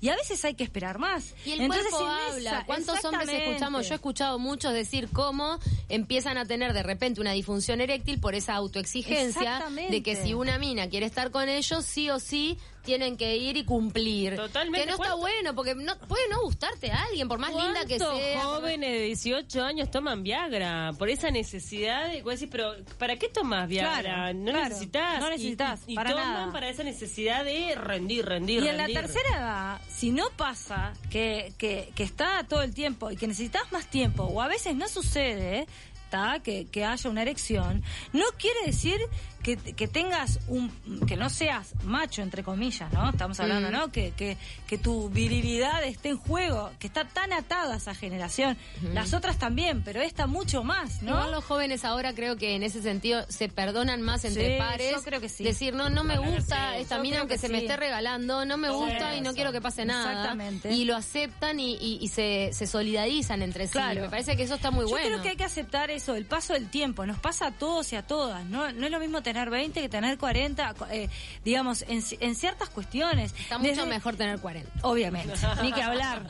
y 0.00 0.08
a 0.08 0.16
veces 0.16 0.44
hay 0.44 0.54
que 0.54 0.64
esperar 0.64 0.98
más. 0.98 1.34
Y 1.44 1.52
el 1.52 1.60
Entonces, 1.60 1.88
cuerpo 1.90 2.04
habla. 2.08 2.50
esa- 2.50 2.64
¿Cuántos 2.66 3.04
hombres 3.04 3.28
escuchamos? 3.30 3.86
Yo 3.86 3.94
he 3.94 3.94
escuchado 3.94 4.40
muchos 4.40 4.72
decir 4.72 5.08
cómo 5.12 5.60
empiezan 5.88 6.36
a 6.36 6.46
tener 6.46 6.72
de 6.72 6.82
repente 6.82 7.20
una 7.20 7.30
disfunción 7.30 7.80
eréctil 7.80 8.18
por 8.18 8.34
esa 8.34 8.54
autoexigencia 8.56 9.62
de 9.88 10.02
que 10.02 10.16
si 10.16 10.34
una 10.34 10.58
mina 10.58 10.88
quiere 10.88 11.06
estar 11.06 11.30
con 11.30 11.48
ellos, 11.48 11.84
sí 11.84 12.10
o 12.10 12.18
sí 12.18 12.58
tienen 12.86 13.16
que 13.18 13.36
ir 13.36 13.56
y 13.58 13.64
cumplir. 13.64 14.36
Totalmente. 14.36 14.80
Que 14.80 14.86
no 14.86 14.92
está 14.92 15.08
¿Cuánto- 15.08 15.18
bueno, 15.18 15.54
porque 15.54 15.74
no, 15.74 15.98
puede 16.08 16.26
no 16.30 16.40
gustarte 16.42 16.90
a 16.90 17.02
alguien, 17.04 17.28
por 17.28 17.38
más 17.38 17.50
linda 17.50 17.84
que 17.84 17.98
¿Cuántos 17.98 18.18
sea. 18.18 18.42
jóvenes 18.44 18.90
de 18.92 19.00
18 19.02 19.62
años 19.62 19.90
toman 19.90 20.22
Viagra? 20.22 20.92
Por 20.98 21.10
esa 21.10 21.30
necesidad 21.30 22.08
de 22.08 22.22
decís, 22.22 22.48
pero 22.50 22.72
¿para 22.98 23.16
qué 23.16 23.28
tomas 23.28 23.68
Viagra? 23.68 24.00
Claro, 24.00 24.38
no 24.38 24.52
claro, 24.52 24.68
necesitas. 24.70 25.20
no 25.20 25.28
necesitas, 25.30 25.80
y, 25.86 25.92
y 25.92 25.94
para 25.96 26.10
toman 26.10 26.32
nada. 26.32 26.52
para 26.52 26.68
esa 26.70 26.82
necesidad 26.84 27.44
de 27.44 27.74
rendir, 27.74 28.24
rendir, 28.24 28.62
Y 28.62 28.68
en 28.68 28.76
la 28.76 28.86
tercera 28.86 29.28
edad, 29.36 29.80
si 29.88 30.12
no 30.12 30.30
pasa 30.36 30.92
que, 31.10 31.52
que, 31.58 31.90
que 31.94 32.02
está 32.04 32.44
todo 32.48 32.62
el 32.62 32.72
tiempo 32.72 33.10
y 33.10 33.16
que 33.16 33.26
necesitas 33.26 33.70
más 33.72 33.86
tiempo, 33.90 34.22
o 34.24 34.40
a 34.40 34.48
veces 34.48 34.76
no 34.76 34.86
sucede, 34.88 35.66
¿tá? 36.10 36.38
Que, 36.40 36.66
que 36.66 36.84
haya 36.84 37.10
una 37.10 37.22
erección, 37.22 37.82
no 38.12 38.24
quiere 38.38 38.60
decir 38.66 39.00
que, 39.46 39.56
que 39.74 39.86
tengas 39.86 40.40
un. 40.48 40.70
que 41.06 41.16
no 41.16 41.30
seas 41.30 41.72
macho, 41.84 42.20
entre 42.20 42.42
comillas, 42.42 42.92
¿no? 42.92 43.08
Estamos 43.10 43.38
hablando, 43.38 43.68
Mm. 43.68 43.72
¿no? 43.72 43.92
Que, 43.92 44.10
que, 44.10 44.36
que 44.66 44.76
tu 44.76 45.08
virilidad 45.08 45.84
esté 45.84 46.08
en 46.10 46.18
juego, 46.18 46.72
que 46.80 46.88
está 46.88 47.04
tan 47.04 47.32
atada 47.32 47.74
a 47.74 47.76
esa 47.76 47.94
generación. 47.94 48.56
Las 48.92 49.14
otras 49.14 49.38
también, 49.38 49.82
pero 49.84 50.02
esta 50.02 50.26
mucho 50.26 50.64
más, 50.64 51.00
¿no? 51.02 51.12
Igual 51.12 51.30
los 51.30 51.44
jóvenes 51.44 51.84
ahora 51.84 52.12
creo 52.12 52.36
que 52.36 52.56
en 52.56 52.64
ese 52.64 52.82
sentido 52.82 53.24
se 53.28 53.48
perdonan 53.48 54.02
más 54.02 54.24
entre 54.24 54.54
Sí, 54.54 54.58
pares. 54.58 54.92
yo 54.92 55.02
creo 55.02 55.20
que 55.20 55.28
sí. 55.28 55.44
Decir, 55.44 55.74
no, 55.74 55.88
no 55.90 56.02
me 56.02 56.18
gusta 56.18 56.72
sí. 56.74 56.82
esta 56.82 56.96
Yo 56.96 57.02
mina 57.02 57.20
aunque 57.20 57.34
que 57.34 57.38
se 57.40 57.48
me 57.48 57.58
esté 57.58 57.76
regalando, 57.76 58.44
no 58.44 58.56
me 58.56 58.68
gusta 58.70 59.14
y 59.16 59.20
no 59.20 59.28
eso. 59.30 59.36
quiero 59.36 59.52
que 59.52 59.60
pase 59.60 59.84
nada. 59.84 60.10
Exactamente. 60.10 60.72
Y 60.72 60.84
lo 60.84 60.96
aceptan 60.96 61.60
y, 61.60 61.74
y- 61.76 61.98
y 62.02 62.08
se, 62.08 62.50
se 62.52 62.66
solidarizan 62.66 63.42
entre 63.42 63.66
sí. 63.66 63.72
Claro. 63.74 64.00
Me 64.02 64.08
parece 64.08 64.36
que 64.36 64.42
eso 64.42 64.56
está 64.56 64.70
muy 64.72 64.84
Yo 64.86 64.90
bueno. 64.90 65.06
creo 65.06 65.22
que 65.22 65.28
hay 65.30 65.36
que 65.36 65.44
aceptar 65.44 65.90
eso, 65.90 66.16
el 66.16 66.24
paso 66.26 66.52
del 66.54 66.68
tiempo. 66.68 67.06
Nos 67.06 67.18
pasa 67.20 67.46
a 67.46 67.52
todos 67.52 67.92
y 67.92 67.96
a 67.96 68.02
todas. 68.02 68.44
No, 68.46 68.72
no 68.72 68.86
es 68.86 68.90
lo 68.90 68.98
mismo 68.98 69.22
tener 69.22 69.35
20 69.44 69.80
que 69.80 69.88
tener 69.88 70.18
40, 70.18 70.74
eh, 70.90 71.08
digamos, 71.44 71.82
en, 71.88 72.02
en 72.20 72.34
ciertas 72.34 72.68
cuestiones. 72.70 73.34
Está 73.38 73.58
mucho 73.58 73.70
Desde- 73.70 73.86
mejor 73.86 74.16
tener 74.16 74.38
40. 74.40 74.70
Obviamente, 74.82 75.34
ni 75.62 75.72
que 75.72 75.82
hablar. 75.82 76.22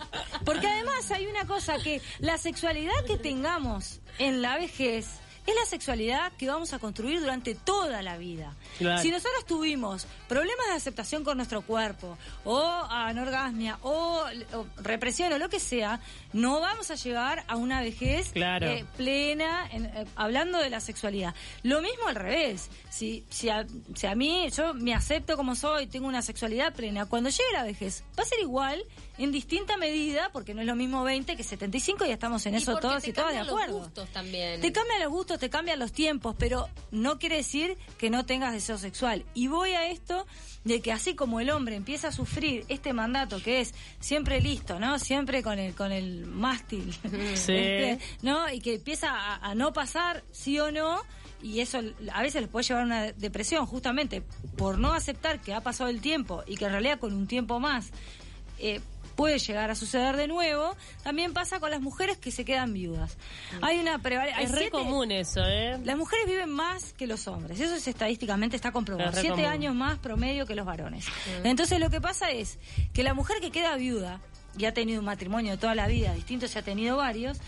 Porque 0.45 0.67
además 0.67 1.11
hay 1.11 1.27
una 1.27 1.47
cosa 1.47 1.79
que 1.79 2.03
la 2.19 2.37
sexualidad 2.39 2.93
que 3.07 3.17
tengamos 3.17 4.01
en 4.19 4.43
la 4.43 4.57
vejez 4.57 5.07
es 5.47 5.55
la 5.55 5.65
sexualidad 5.67 6.33
que 6.33 6.49
vamos 6.49 6.73
a 6.73 6.79
construir 6.79 7.21
durante 7.21 7.55
toda 7.55 8.03
la 8.03 8.17
vida. 8.19 8.55
Claro. 8.79 9.01
Si 9.03 9.11
nosotros 9.11 9.45
tuvimos 9.47 10.07
problemas 10.29 10.67
de 10.69 10.73
aceptación 10.75 11.23
con 11.25 11.37
nuestro 11.37 11.63
cuerpo, 11.63 12.19
o 12.45 12.61
anorgasmia, 12.91 13.79
o, 13.83 14.25
o 14.55 14.67
represión, 14.79 15.33
o 15.33 15.39
lo 15.39 15.49
que 15.49 15.61
sea, 15.61 16.01
no 16.33 16.61
vamos 16.61 16.91
a 16.91 16.95
llegar 16.97 17.45
a 17.49 17.57
una 17.57 17.81
vejez 17.81 18.31
Claro. 18.33 18.67
eh, 18.67 18.85
plena, 18.97 19.69
en- 19.73 19.87
eh, 19.87 20.07
hablando 20.17 20.59
de 20.59 20.71
la 20.71 20.81
sexualidad. 20.81 21.35
Lo 21.63 21.81
mismo 21.81 22.09
al 22.09 22.15
revés. 22.17 22.69
Si, 22.91 23.25
si, 23.31 23.49
a, 23.49 23.67
si 23.95 24.07
a 24.07 24.15
mí, 24.15 24.49
yo 24.51 24.75
me 24.75 24.95
acepto 24.95 25.37
como 25.37 25.55
soy, 25.55 25.87
tengo 25.87 26.07
una 26.09 26.23
sexualidad 26.23 26.75
plena, 26.75 27.07
cuando 27.07 27.31
llegue 27.31 27.53
la 27.53 27.63
vejez, 27.63 28.05
va 28.19 28.23
a 28.23 28.27
ser 28.27 28.41
igual 28.41 28.83
en 29.19 29.33
distinta 29.33 29.77
medida, 29.79 30.31
porque 30.33 30.53
no 30.55 30.61
es 30.61 30.67
lo 30.67 30.75
mismo 30.75 31.03
20 31.05 31.37
que 31.37 31.45
75 31.45 32.05
y 32.05 32.11
estamos 32.11 32.45
en 32.47 32.55
Y 32.55 32.57
eso 32.59 32.77
todos 32.77 33.07
y 33.07 33.13
todas 33.13 33.31
de 33.33 33.37
cambian 33.39 33.47
los 33.47 33.55
acuerdo. 33.55 33.79
gustos 33.79 34.09
también. 34.11 34.61
Te 34.61 34.73
cambian 34.73 35.01
los 35.01 35.11
gustos, 35.11 35.36
te 35.39 35.51
cambian 35.51 35.79
los 35.79 35.93
tiempos, 35.93 36.35
pero 36.39 36.69
no 36.91 37.19
quiere 37.19 37.37
decir 37.37 37.77
que 37.99 38.11
no 38.11 38.27
tengas 38.27 38.53
deseo 38.53 38.79
sexual. 38.79 39.25
Y 39.35 39.49
voy 39.49 39.71
a 39.71 39.89
esto 39.91 40.27
de 40.65 40.81
que 40.81 40.93
así 40.93 41.15
como 41.15 41.41
el 41.41 41.51
hombre 41.51 41.77
empieza 41.77 42.09
a 42.09 42.13
sufrir 42.13 42.65
este 42.69 42.93
mandato 42.93 43.43
que 43.43 43.61
es 43.61 43.75
siempre 44.01 44.41
listo, 44.41 44.79
¿no? 44.79 44.99
Siempre 44.99 45.43
con 45.43 45.59
el 45.59 45.75
con 45.75 45.93
el 45.93 46.27
mástil, 46.27 46.93
Sí. 47.35 47.53
Este, 47.53 47.99
¿no? 48.23 48.51
Y 48.53 48.61
que 48.61 48.75
empieza 48.75 49.11
a, 49.11 49.37
a 49.37 49.55
no 49.55 49.73
pasar 49.73 50.25
sí 50.33 50.59
o 50.59 50.71
no 50.71 51.01
y 51.43 51.61
eso 51.61 51.81
a 52.13 52.23
veces 52.23 52.43
les 52.43 52.51
puede 52.51 52.65
llevar 52.65 52.83
a 52.83 52.87
una 52.87 53.13
depresión 53.13 53.67
justamente 53.67 54.23
por 54.57 54.79
no 54.79 54.93
aceptar 54.93 55.41
que 55.41 55.55
ha 55.55 55.61
pasado 55.61 55.91
el 55.91 56.01
tiempo 56.01 56.43
y 56.47 56.57
que 56.57 56.65
en 56.65 56.73
realidad 56.73 56.99
con 56.99 57.13
un 57.13 57.27
tiempo 57.27 57.61
más 57.61 57.91
eh, 58.59 58.81
puede 59.17 59.39
llegar 59.39 59.71
a 59.71 59.75
suceder 59.75 60.17
de 60.17 60.29
nuevo, 60.29 60.77
también 61.03 61.33
pasa 61.33 61.59
con 61.59 61.71
las 61.71 61.81
mujeres 61.81 62.19
que 62.19 62.31
se 62.31 62.45
quedan 62.45 62.73
viudas. 62.73 63.17
Hay 63.63 63.79
una 63.79 63.99
prevalencia... 64.01 64.43
Es 64.43 64.53
re 64.53 64.71
común 64.71 65.11
eso, 65.11 65.41
¿eh? 65.45 65.79
Las 65.85 65.97
mujeres 65.97 66.27
viven 66.27 66.51
más 66.51 66.93
que 66.93 67.07
los 67.07 67.27
hombres, 67.27 67.59
eso 67.59 67.75
es 67.75 67.89
estadísticamente 67.89 68.55
está 68.57 68.71
comprobado. 68.73 69.11
Es 69.11 69.17
Siete 69.21 69.37
común. 69.37 69.47
años 69.47 69.75
más 69.75 69.99
promedio 69.99 70.47
que 70.47 70.55
los 70.55 70.67
varones. 70.67 71.07
Entonces 71.43 71.81
lo 71.81 71.91
que 71.91 72.01
pasa 72.01 72.31
es 72.31 72.59
que 72.93 73.03
la 73.03 73.15
mujer 73.15 73.41
que 73.41 73.51
queda 73.51 73.77
viuda 73.77 74.21
y 74.57 74.65
ha 74.65 74.75
tenido 74.75 75.01
un 75.01 75.07
matrimonio 75.07 75.59
toda 75.59 75.75
la 75.75 75.87
vida, 75.87 76.15
distinto 76.15 76.49
se 76.49 76.59
ha 76.59 76.63
tenido 76.63 76.97
varios, 76.97 77.39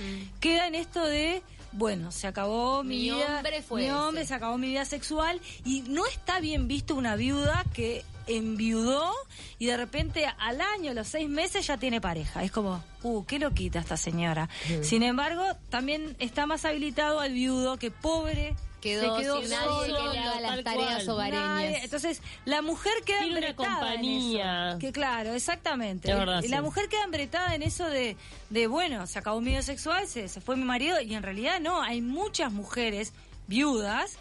queda 0.41 0.67
en 0.67 0.75
esto 0.75 1.05
de 1.05 1.43
bueno, 1.73 2.11
se 2.12 2.27
acabó 2.27 2.83
mi, 2.83 2.97
Mi 2.97 3.03
vida, 3.03 3.37
hombre 3.37 3.62
fue 3.62 3.83
mi 3.83 3.91
hombre, 3.91 4.23
ese. 4.23 4.29
se 4.29 4.35
acabó 4.35 4.57
mi 4.57 4.69
vida 4.69 4.85
sexual 4.85 5.41
y 5.65 5.83
no 5.83 6.07
está 6.07 6.41
bien 6.41 6.67
visto 6.67 6.95
una 6.95 7.15
viuda 7.15 7.65
que 7.75 8.05
enviudó 8.27 9.12
y 9.59 9.67
de 9.67 9.77
repente 9.77 10.27
al 10.38 10.61
año, 10.61 10.93
a 10.93 10.95
los 10.95 11.09
seis 11.09 11.29
meses 11.29 11.67
ya 11.67 11.77
tiene 11.77 12.00
pareja. 12.00 12.43
Es 12.43 12.50
como, 12.53 12.83
uh, 13.03 13.25
qué 13.25 13.38
loquita 13.38 13.79
esta 13.79 13.97
señora. 13.97 14.49
Sin 14.83 15.03
embargo, 15.03 15.43
también 15.71 16.17
está 16.19 16.47
más 16.47 16.65
habilitado 16.65 17.21
al 17.21 17.33
viudo 17.33 17.79
que 17.79 17.91
pobre 17.91 18.55
Quedó, 18.80 19.16
se 19.16 19.23
quedó 19.23 19.40
sin 19.40 19.50
nadie 19.50 19.68
solo, 19.68 19.97
que 19.97 20.16
le 20.16 20.18
haga 20.20 20.40
las 20.40 20.64
tareas 20.64 21.04
cual. 21.04 21.08
hogareñas. 21.11 21.44
Nadie. 21.49 21.80
Entonces, 21.85 22.23
la 22.44 22.62
mujer 22.62 22.92
queda 23.04 23.18
Tiene 23.20 23.38
una 23.38 23.47
embretada 23.49 23.75
en 23.75 23.78
compañía. 23.97 24.68
eso. 24.70 24.78
Que 24.78 24.92
claro, 24.92 25.35
exactamente. 25.35 26.14
Verdad, 26.14 26.42
y 26.44 26.49
la 26.49 26.58
sí. 26.58 26.62
mujer 26.62 26.88
queda 26.88 27.04
embretada 27.04 27.54
en 27.54 27.62
eso 27.62 27.87
de, 27.88 28.16
de 28.50 28.66
bueno, 28.68 29.06
se 29.06 29.19
acabó 29.19 29.41
mi 29.41 29.50
vida 29.50 29.62
sexual, 29.62 30.06
se, 30.06 30.28
se 30.28 30.41
fue 30.41 30.56
mi 30.56 30.64
marido, 30.64 31.00
y 31.00 31.14
en 31.14 31.23
realidad 31.23 31.60
no, 31.60 31.82
hay 31.82 32.00
muchas 32.00 32.52
mujeres 32.52 33.12
viudas 33.49 34.19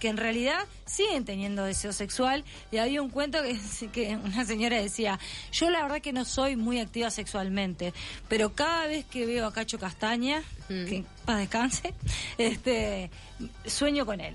que 0.00 0.08
en 0.08 0.16
realidad 0.16 0.64
siguen 0.86 1.24
teniendo 1.24 1.62
deseo 1.64 1.92
sexual. 1.92 2.44
Y 2.72 2.78
había 2.78 3.00
un 3.02 3.10
cuento 3.10 3.38
que, 3.42 3.58
que 3.92 4.16
una 4.16 4.44
señora 4.44 4.76
decía, 4.80 5.20
yo 5.52 5.70
la 5.70 5.82
verdad 5.82 6.00
que 6.00 6.12
no 6.12 6.24
soy 6.24 6.56
muy 6.56 6.80
activa 6.80 7.10
sexualmente, 7.10 7.94
pero 8.28 8.54
cada 8.54 8.86
vez 8.86 9.04
que 9.04 9.26
veo 9.26 9.46
a 9.46 9.52
Cacho 9.52 9.78
Castaña, 9.78 10.42
Mm. 10.70 10.86
que 10.86 11.04
paz 11.24 11.38
descanse, 11.38 11.92
este, 12.38 13.10
sueño 13.66 14.06
con 14.06 14.20
él. 14.20 14.34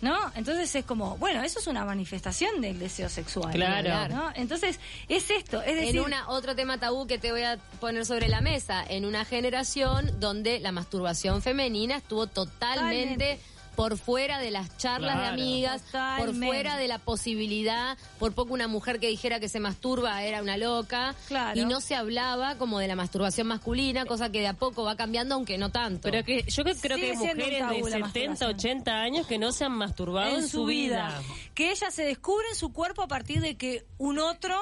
¿No? 0.00 0.18
Entonces 0.34 0.74
es 0.74 0.84
como, 0.84 1.16
bueno, 1.16 1.42
eso 1.42 1.60
es 1.60 1.66
una 1.66 1.82
manifestación 1.86 2.60
del 2.60 2.78
deseo 2.78 3.08
sexual. 3.08 3.54
Claro. 3.54 4.14
¿no? 4.14 4.32
Entonces, 4.34 4.78
es 5.08 5.30
esto, 5.30 5.62
es 5.62 5.76
decir, 5.76 5.96
en 5.96 6.04
una 6.04 6.28
otro 6.28 6.54
tema 6.54 6.78
tabú 6.78 7.06
que 7.06 7.16
te 7.16 7.30
voy 7.32 7.42
a 7.42 7.56
poner 7.80 8.04
sobre 8.04 8.28
la 8.28 8.42
mesa, 8.42 8.84
en 8.86 9.06
una 9.06 9.24
generación 9.24 10.20
donde 10.20 10.60
la 10.60 10.72
masturbación 10.72 11.40
femenina 11.40 11.96
estuvo 11.96 12.26
totalmente, 12.26 13.38
Totalmente. 13.38 13.40
Por 13.76 13.98
fuera 13.98 14.38
de 14.38 14.50
las 14.50 14.76
charlas 14.76 15.18
de 15.20 15.26
amigas, 15.26 15.82
por 16.18 16.34
fuera 16.34 16.76
de 16.76 16.88
la 16.88 16.98
posibilidad, 16.98 17.96
por 18.18 18.32
poco 18.34 18.54
una 18.54 18.68
mujer 18.68 19.00
que 19.00 19.08
dijera 19.08 19.40
que 19.40 19.48
se 19.48 19.60
masturba 19.60 20.22
era 20.22 20.42
una 20.42 20.56
loca, 20.56 21.14
Claro. 21.28 21.58
y 21.60 21.64
no 21.64 21.80
se 21.80 21.94
hablaba 21.94 22.56
como 22.56 22.78
de 22.78 22.88
la 22.88 22.96
masturbación 22.96 23.46
masculina, 23.46 24.04
cosa 24.06 24.30
que 24.30 24.40
de 24.40 24.48
a 24.48 24.54
poco 24.54 24.84
va 24.84 24.96
cambiando, 24.96 25.34
aunque 25.34 25.58
no 25.58 25.70
tanto. 25.70 26.02
Pero 26.02 26.24
que 26.24 26.44
yo 26.48 26.64
que 26.64 26.74
creo 26.74 26.96
que 26.98 27.10
hay 27.10 27.16
mujeres 27.16 27.36
de 27.36 27.52
70, 27.54 27.98
masturbación. 27.98 28.36
80 28.54 28.92
años 28.92 29.26
que 29.26 29.38
no 29.38 29.52
se 29.52 29.64
han 29.64 29.72
masturbado 29.72 30.36
en 30.36 30.48
su 30.48 30.64
vida. 30.64 31.20
Que 31.54 31.70
ella 31.70 31.90
se 31.90 32.04
descubre 32.04 32.46
en 32.50 32.56
su 32.56 32.72
cuerpo 32.72 33.02
a 33.02 33.08
partir 33.08 33.40
de 33.40 33.56
que 33.56 33.84
un 33.98 34.18
otro 34.18 34.60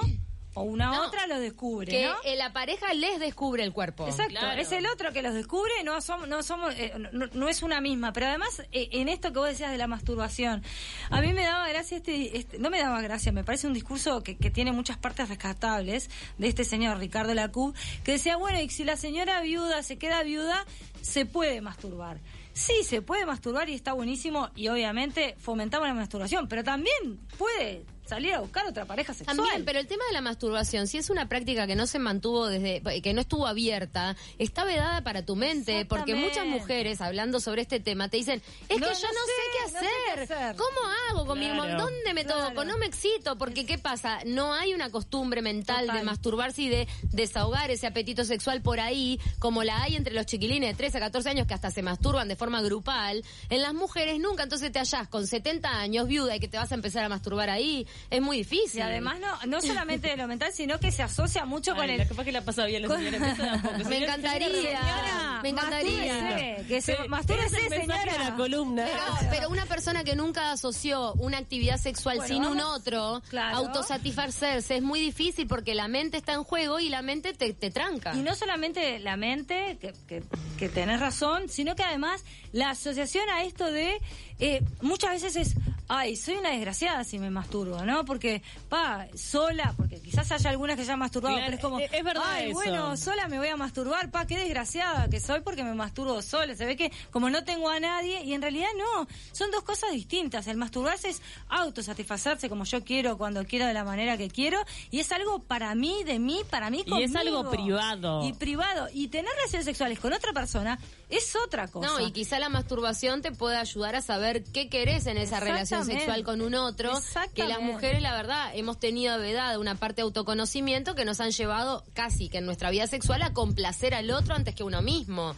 o 0.55 0.63
una 0.63 0.87
No, 0.91 1.07
otra 1.07 1.27
lo 1.27 1.39
descubre, 1.41 1.91
que 1.91 2.07
¿no? 2.07 2.15
eh, 2.25 2.37
la 2.37 2.53
pareja 2.53 2.93
les 2.95 3.19
descubre 3.21 3.63
el 3.65 3.73
cuerpo. 3.73 4.07
Exacto, 4.07 4.33
Claro. 4.39 4.61
es 4.61 4.71
el 4.73 4.87
otro 4.87 5.13
que 5.13 5.23
los 5.23 5.35
descubre, 5.35 5.73
no 5.85 6.01
somos, 6.01 6.29
no 6.29 6.43
somos, 6.43 6.75
eh, 6.77 6.93
no, 7.13 7.27
no 7.33 7.49
es 7.49 7.63
una 7.63 7.81
misma, 7.81 8.13
pero 8.13 8.27
además 8.27 8.63
eh, 8.73 8.89
en 8.93 9.09
esto 9.09 9.33
que 9.33 9.39
vos 9.39 9.49
decías 9.49 9.71
de 9.71 9.79
la 9.79 9.87
masturbación, 9.87 10.63
a 11.11 11.21
mí 11.21 11.33
me 11.33 11.45
daba 11.45 11.69
gracia 11.69 11.97
este, 11.97 12.37
este- 12.37 12.59
no 12.59 12.71
me 12.71 12.79
daba 12.81 13.01
gracia, 13.01 13.33
me 13.33 13.45
parece 13.45 13.67
un 13.67 13.75
discurso 13.75 14.23
que, 14.23 14.37
que 14.37 14.51
tiene 14.51 14.73
muchas 14.73 14.99
partes 14.99 15.29
rescatables 15.29 16.11
de 16.39 16.49
este 16.49 16.65
señor 16.65 16.99
Ricardo 16.99 17.33
Lacub, 17.35 17.75
que 18.05 18.13
decía, 18.13 18.37
bueno, 18.37 18.61
y 18.61 18.69
si 18.69 18.85
la 18.85 18.97
señora 18.97 19.41
viuda 19.41 19.83
se 19.83 19.97
queda 19.99 20.23
viuda, 20.23 20.67
se 21.01 21.27
puede 21.27 21.61
masturbar. 21.61 22.21
Sí, 22.55 22.75
se 22.85 23.01
puede 23.01 23.25
masturbar 23.25 23.71
y 23.71 23.75
está 23.75 23.95
buenísimo 23.95 24.51
y 24.55 24.69
obviamente 24.69 25.35
fomentamos 25.39 25.89
la 25.89 25.95
masturbación, 25.95 26.49
pero 26.49 26.63
también 26.63 27.19
puede 27.39 27.87
salir 28.15 28.35
a 28.35 28.41
buscar 28.41 28.67
otra 28.67 28.85
pareja 28.85 29.15
sexual. 29.15 29.37
También, 29.37 29.65
pero 29.65 29.79
el 29.79 29.87
tema 29.87 30.05
de 30.09 30.13
la 30.13 30.21
masturbación, 30.21 30.87
si 30.87 30.99
es 30.99 31.09
una 31.11 31.29
práctica 31.29 31.67
que 31.67 31.75
no 31.77 31.87
se 31.87 31.99
mantuvo 31.99 32.47
desde, 32.47 32.83
que 33.03 33.13
no 33.15 33.21
estuvo 33.23 33.47
abierta, 33.47 34.17
está 34.39 34.65
vedada 34.65 35.03
para 35.03 35.25
tu 35.25 35.37
mente, 35.37 35.85
porque 35.87 36.15
muchas 36.15 36.47
mujeres 36.47 37.01
hablando 37.01 37.41
sobre 37.41 37.63
este 37.63 37.81
tema 37.81 38.09
te 38.09 38.19
dicen, 38.19 38.43
es 38.69 38.79
No, 38.81 38.87
que 38.89 38.95
yo 38.95 39.09
no 39.09 39.13
no, 39.13 39.27
sé, 39.27 39.33
sé, 39.33 39.43
qué 39.53 39.63
no 39.63 39.69
sé 39.81 39.87
hacer. 39.87 40.29
qué 40.29 40.35
hacer. 40.35 40.57
¿Cómo 40.57 40.81
hago 41.11 41.27
con 41.27 41.39
mi 41.39 41.47
Claro. 41.47 41.63
mon- 41.63 41.77
¿Dónde 41.79 42.15
me 42.15 42.25
Claro. 42.25 42.49
toco? 42.51 42.65
No 42.65 42.77
me 42.79 42.87
excito, 42.87 43.37
porque 43.39 43.65
¿qué 43.67 43.79
pasa? 43.79 44.19
No 44.27 44.53
hay 44.55 44.75
una 44.75 44.91
costumbre 44.91 45.43
mental 45.43 45.87
Total. 45.87 45.99
de 45.99 46.03
masturbarse 46.05 46.63
y 46.63 46.69
de 46.69 46.89
desahogar 47.13 47.71
ese 47.71 47.87
apetito 47.87 48.25
sexual 48.25 48.63
por 48.63 48.81
ahí, 48.81 49.19
como 49.39 49.63
la 49.65 49.83
hay 49.83 49.97
entre 49.97 50.15
los 50.15 50.27
chiquilines 50.27 50.71
de 50.71 50.75
13 50.77 50.99
a 50.99 51.01
14 51.01 51.29
años 51.31 51.47
que 51.47 51.55
hasta 51.55 51.71
se 51.71 51.83
masturban 51.83 52.29
de 52.29 52.37
forma 52.37 52.61
grupal. 52.63 53.25
En 53.51 53.63
las 53.63 53.75
mujeres 53.75 54.19
nunca, 54.21 54.43
entonces 54.43 54.71
te 54.73 54.79
hallás 54.79 55.09
con 55.09 55.27
70 55.27 55.71
años 55.71 56.07
viuda 56.09 56.37
y 56.37 56.41
que 56.41 56.49
te 56.49 56.57
vas 56.59 56.71
a 56.73 56.75
empezar 56.75 57.05
a 57.05 57.09
masturbar 57.09 57.51
ahí. 57.51 57.87
Es 58.11 58.21
muy 58.21 58.39
difícil. 58.39 58.81
Y 58.81 58.83
además 58.83 59.19
no, 59.21 59.47
no 59.47 59.61
solamente 59.61 60.09
de 60.09 60.17
lo 60.17 60.27
mental, 60.29 60.53
sino 60.53 60.79
que 60.79 60.91
se 60.93 61.03
asocia 61.03 61.45
mucho 61.45 61.75
con 61.75 61.89
el... 61.89 61.99
la 61.99 62.07
capaz 62.09 62.25
que 62.25 62.33
la 62.33 62.43
pasa 62.43 62.67
bien 62.67 62.83
la 62.83 62.89
señora. 62.97 63.19
poco. 63.63 63.79
Me 63.79 63.85
Señora, 63.85 63.97
encantaría. 64.15 64.49
Señora, 64.51 65.41
Me 65.43 65.49
encantaría. 65.49 66.57
que 66.69 66.81
se 66.81 66.97
Sí, 66.97 67.09
mastúrbese, 67.09 67.47
ese 67.57 67.67
es 67.67 67.73
el 67.73 67.79
mensaje 67.79 68.01
señora. 68.11 68.25
de 68.25 68.31
la 68.31 68.37
columna. 68.37 68.85
Pero, 68.87 69.31
pero 69.31 69.51
una 69.51 69.67
persona 69.67 70.05
que 70.05 70.15
nunca 70.17 70.53
asoció 70.53 71.13
una 71.15 71.39
actividad 71.39 71.79
sexual 71.79 72.19
Bueno, 72.19 72.35
sin 72.35 72.45
un 72.45 72.61
otro, 72.61 73.23
Claro. 73.31 73.57
autosatisfacerse 73.59 74.77
es 74.77 74.83
muy 74.83 75.01
difícil 75.01 75.47
porque 75.47 75.75
la 75.75 75.89
mente 75.89 76.17
está 76.17 76.33
en 76.35 76.45
juego 76.45 76.81
y 76.81 76.89
la 76.89 77.03
mente 77.03 77.33
te, 77.35 77.53
te 77.55 77.71
tranca. 77.71 78.15
Y 78.15 78.19
no 78.19 78.35
solamente 78.35 78.99
la 78.99 79.17
mente, 79.17 79.79
que, 79.81 79.93
que, 80.07 80.23
que 80.59 80.69
tenés 80.69 81.01
razón, 81.01 81.49
sino 81.49 81.75
que 81.77 81.83
además 81.83 82.25
la 82.53 82.71
asociación 82.71 83.29
a 83.31 83.43
esto 83.45 83.71
de 83.71 84.01
eh, 84.39 84.63
muchas 84.81 85.11
veces 85.13 85.37
es, 85.37 85.55
ay, 85.95 86.17
soy 86.17 86.37
una 86.37 86.51
desgraciada 86.51 87.05
si 87.05 87.19
me 87.19 87.31
masturbo, 87.31 87.85
¿no? 87.85 88.05
Porque, 88.05 88.43
pa, 88.69 89.07
sola, 89.15 89.75
porque 89.77 90.01
quizás 90.13 90.31
haya 90.33 90.51
algunas 90.51 90.77
que 90.77 90.85
ya 90.85 90.93
han 90.93 90.99
masturbado, 90.99 91.35
Claro, 91.37 91.47
pero 91.47 91.57
es 91.57 91.63
como, 91.63 91.79
es- 91.81 91.91
es 91.93 92.05
verdad 92.05 92.23
ay, 92.27 92.45
eso. 92.51 92.53
bueno, 92.55 92.97
sola 92.99 93.29
me 93.29 93.39
voy 93.39 93.49
a 93.49 93.57
masturbar, 93.57 94.11
pa, 94.11 94.27
qué 94.27 94.37
desgraciada 94.37 95.09
que 95.09 95.21
soy 95.21 95.41
porque 95.41 95.65
me 95.65 95.73
masturbo 95.75 96.21
sola. 96.21 96.55
Se 96.55 96.67
ve 96.67 96.77
que 96.77 96.93
como 97.11 97.31
no 97.31 97.45
tengo 97.45 97.71
a 97.71 97.81
nadie, 97.81 98.23
y 98.23 98.35
en 98.35 98.43
realidad 98.43 98.69
no, 98.77 99.07
son 99.33 99.51
dos 99.51 99.63
cosas 99.63 99.91
distintas. 99.93 100.47
El 100.49 100.59
masturbarse 100.59 101.09
es 101.09 101.23
autosatisfacerse 101.49 102.49
como 102.51 102.65
yo 102.65 102.85
quiero, 102.85 103.17
cuando 103.17 103.45
quiero, 103.47 103.67
de 103.67 103.73
la 103.73 103.85
manera 103.85 104.19
que 104.19 104.29
quiero, 104.29 104.59
y 104.91 105.01
es 105.01 105.11
algo 105.13 105.39
para 105.43 105.75
mí, 105.75 106.05
de 106.05 106.19
mí, 106.19 106.43
para 106.51 106.69
mí, 106.69 106.79
Y 106.87 107.03
es 107.03 107.13
conmigo. 107.13 107.39
algo 107.39 107.51
privado. 107.51 108.25
Y 108.29 108.35
privado. 108.35 108.89
Y 108.93 109.09
tener 109.09 109.33
relaciones 109.37 109.65
sexuales 109.65 109.99
con 109.99 110.13
otra 110.13 110.33
persona 110.35 110.79
es 111.09 111.35
otra 111.37 111.69
cosa. 111.69 111.87
No, 111.89 112.01
y 112.01 112.11
quizá 112.13 112.39
la 112.39 112.49
masturbación 112.49 113.23
te 113.23 113.33
puede 113.33 113.57
ayudar 113.57 113.97
a 113.97 114.03
saber 114.03 114.45
qué 114.45 114.69
querés 114.69 115.07
en 115.07 115.17
esa 115.19 115.41
relación 115.41 115.85
sexual 115.87 116.23
con 116.25 116.41
un 116.43 116.55
otro. 116.55 116.93
Que 117.35 117.47
las 117.47 117.61
mujeres, 117.61 118.03
la 118.03 118.15
verdad, 118.15 118.51
hemos 118.55 118.79
tenido 118.79 119.19
vedada 119.19 119.59
una 119.59 119.75
parte 119.77 120.02
autoconocimiento 120.03 120.95
que 120.95 121.05
nos 121.05 121.21
han 121.21 121.31
llevado 121.31 121.85
casi 121.95 122.29
que 122.29 122.39
en 122.39 122.47
nuestra 122.47 122.71
vida 122.71 122.87
sexual 122.87 123.23
a 123.23 123.33
complacer 123.33 123.95
al 123.95 124.11
otro 124.11 124.35
antes 124.35 124.55
que 124.55 124.63
uno 124.65 124.83
mismo. 124.83 125.35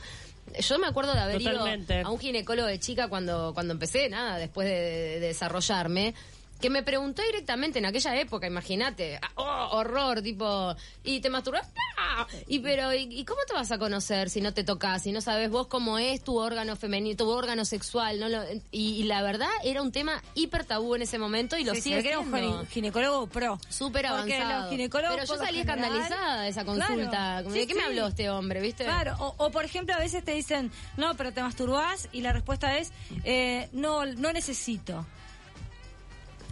Yo 0.61 0.79
me 0.79 0.87
acuerdo 0.87 1.14
de 1.14 1.20
haber 1.20 1.42
Totalmente. 1.42 2.00
ido 2.00 2.09
a 2.09 2.11
un 2.11 2.18
ginecólogo 2.18 2.68
de 2.68 2.79
chica 2.79 3.09
cuando, 3.09 3.53
cuando 3.55 3.72
empecé, 3.72 4.09
nada, 4.11 4.37
después 4.37 4.68
de, 4.68 4.74
de- 4.74 5.20
de 5.20 5.27
desarrollarme, 5.29 6.14
que 6.60 6.70
me 6.70 6.82
preguntó 6.82 7.22
directamente 7.22 7.78
en 7.78 7.84
aquella 7.86 8.18
época, 8.18 8.46
imagínate, 8.46 9.18
ah, 9.20 9.30
oh, 9.34 9.78
horror, 9.78 10.22
tipo, 10.22 10.74
¿y 11.02 11.20
te 11.20 11.28
masturbas? 11.28 11.68
¡Ah! 11.98 12.26
Y 12.46 12.60
pero, 12.60 12.94
¿y, 12.94 13.02
y 13.02 13.24
cómo 13.24 13.40
te 13.46 13.52
vas 13.52 13.70
a 13.70 13.78
conocer 13.78 14.30
si 14.30 14.40
no 14.40 14.54
te 14.54 14.64
tocas, 14.64 15.02
si 15.02 15.12
no 15.12 15.20
sabes 15.20 15.50
vos 15.50 15.66
cómo 15.66 15.98
es 15.98 16.22
tu 16.24 16.38
órgano 16.38 16.74
femenino, 16.76 17.16
tu 17.16 17.28
órgano 17.28 17.64
sexual? 17.64 18.18
no 18.18 18.28
lo- 18.28 18.44
y, 18.70 18.94
y 19.00 19.02
la 19.04 19.20
verdad 19.22 19.48
era 19.62 19.82
un 19.82 19.92
tema 19.92 20.22
hiper 20.34 20.64
tabú 20.64 20.94
en 20.94 21.02
ese 21.02 21.18
momento 21.18 21.56
y 21.58 21.64
lo 21.64 21.74
Sí, 21.74 21.80
sí, 21.82 21.94
sigue 21.94 22.08
era 22.08 22.18
un 22.20 22.66
ginecólogo 22.68 23.26
pro. 23.26 23.58
Súper 23.68 24.06
avanzado. 24.06 24.62
los 24.62 24.70
ginecólogos 24.70 25.16
Pero 25.16 25.26
yo 25.26 25.36
salí 25.36 25.58
general- 25.58 25.78
escandalizada 25.84 26.42
de 26.42 26.48
esa 26.48 26.64
consulta. 26.64 27.10
Claro, 27.10 27.50
¿De 27.50 27.60
sí, 27.60 27.66
qué 27.66 27.74
me 27.74 27.82
habló 27.84 28.06
este 28.06 28.30
hombre, 28.30 28.60
viste? 28.60 28.84
Claro, 28.84 29.16
o, 29.18 29.34
o, 29.38 29.50
por 29.50 29.64
ejemplo 29.64 29.94
a 29.94 29.98
veces 29.98 30.24
te 30.24 30.32
dicen, 30.32 30.70
no, 30.96 31.14
pero 31.16 31.32
te 31.32 31.42
masturbás 31.42 32.08
y 32.12 32.22
la 32.22 32.32
respuesta 32.32 32.78
es, 32.78 32.92
eh, 33.24 33.68
no, 33.72 34.06
no 34.06 34.32
necesito. 34.32 35.04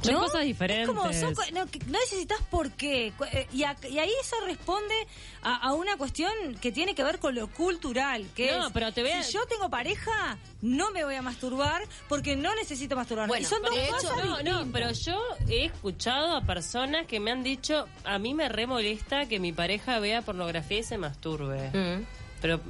Son 0.03 0.15
¿No? 0.15 0.21
cosas 0.21 0.43
diferentes. 0.45 0.89
Es 0.89 0.95
como, 0.95 1.13
son 1.13 1.35
co- 1.35 1.43
no, 1.53 1.65
no 1.65 1.99
necesitas 2.01 2.41
por 2.51 2.71
qué. 2.73 3.13
Eh, 3.33 3.47
Y, 3.53 3.63
a- 3.65 3.77
y 3.89 3.99
ahí 3.99 4.11
eso 4.21 4.37
responde 4.47 4.95
a, 5.43 5.57
a 5.69 5.73
una 5.75 5.97
cuestión 5.97 6.33
que 6.61 6.73
tiene 6.73 6.95
que 6.95 7.05
ver 7.05 7.19
con 7.19 7.35
lo 7.35 7.49
cultural. 7.49 8.27
Que 8.35 8.51
No, 8.53 8.67
es, 8.67 8.73
pero 8.73 8.93
te 8.93 9.03
voy 9.03 9.13
a- 9.13 9.23
si 9.23 9.33
yo 9.35 9.47
tengo 9.47 9.69
pareja, 9.71 10.39
no 10.61 10.91
me 10.91 11.05
voy 11.05 11.15
a 11.15 11.23
masturbar 11.23 11.83
porque 12.09 12.35
no 12.37 12.55
necesito 12.55 12.97
masturbarme. 12.97 13.29
Bueno, 13.29 13.47
y 13.47 13.49
son 13.49 13.63
dos 13.63 13.77
hecho, 13.77 13.93
cosas 13.93 14.17
No, 14.17 14.25
no, 14.25 14.37
distintas. 14.65 14.67
pero 14.73 14.93
yo 14.93 15.23
he 15.49 15.65
escuchado 15.67 16.37
a 16.37 16.43
personas 16.43 17.07
que 17.07 17.21
me 17.21 17.31
han 17.31 17.43
dicho, 17.43 17.87
a 18.05 18.19
mí 18.19 18.35
me 18.35 18.49
re 18.49 18.67
molesta 18.67 19.27
que 19.27 19.39
mi 19.39 19.53
pareja 19.53 19.99
vea 20.01 20.23
pornografía 20.23 20.79
y 20.81 20.83
se 20.83 20.99
masturbe. 20.99 21.71
Mm. 21.73 22.05
Pero, 22.43 22.61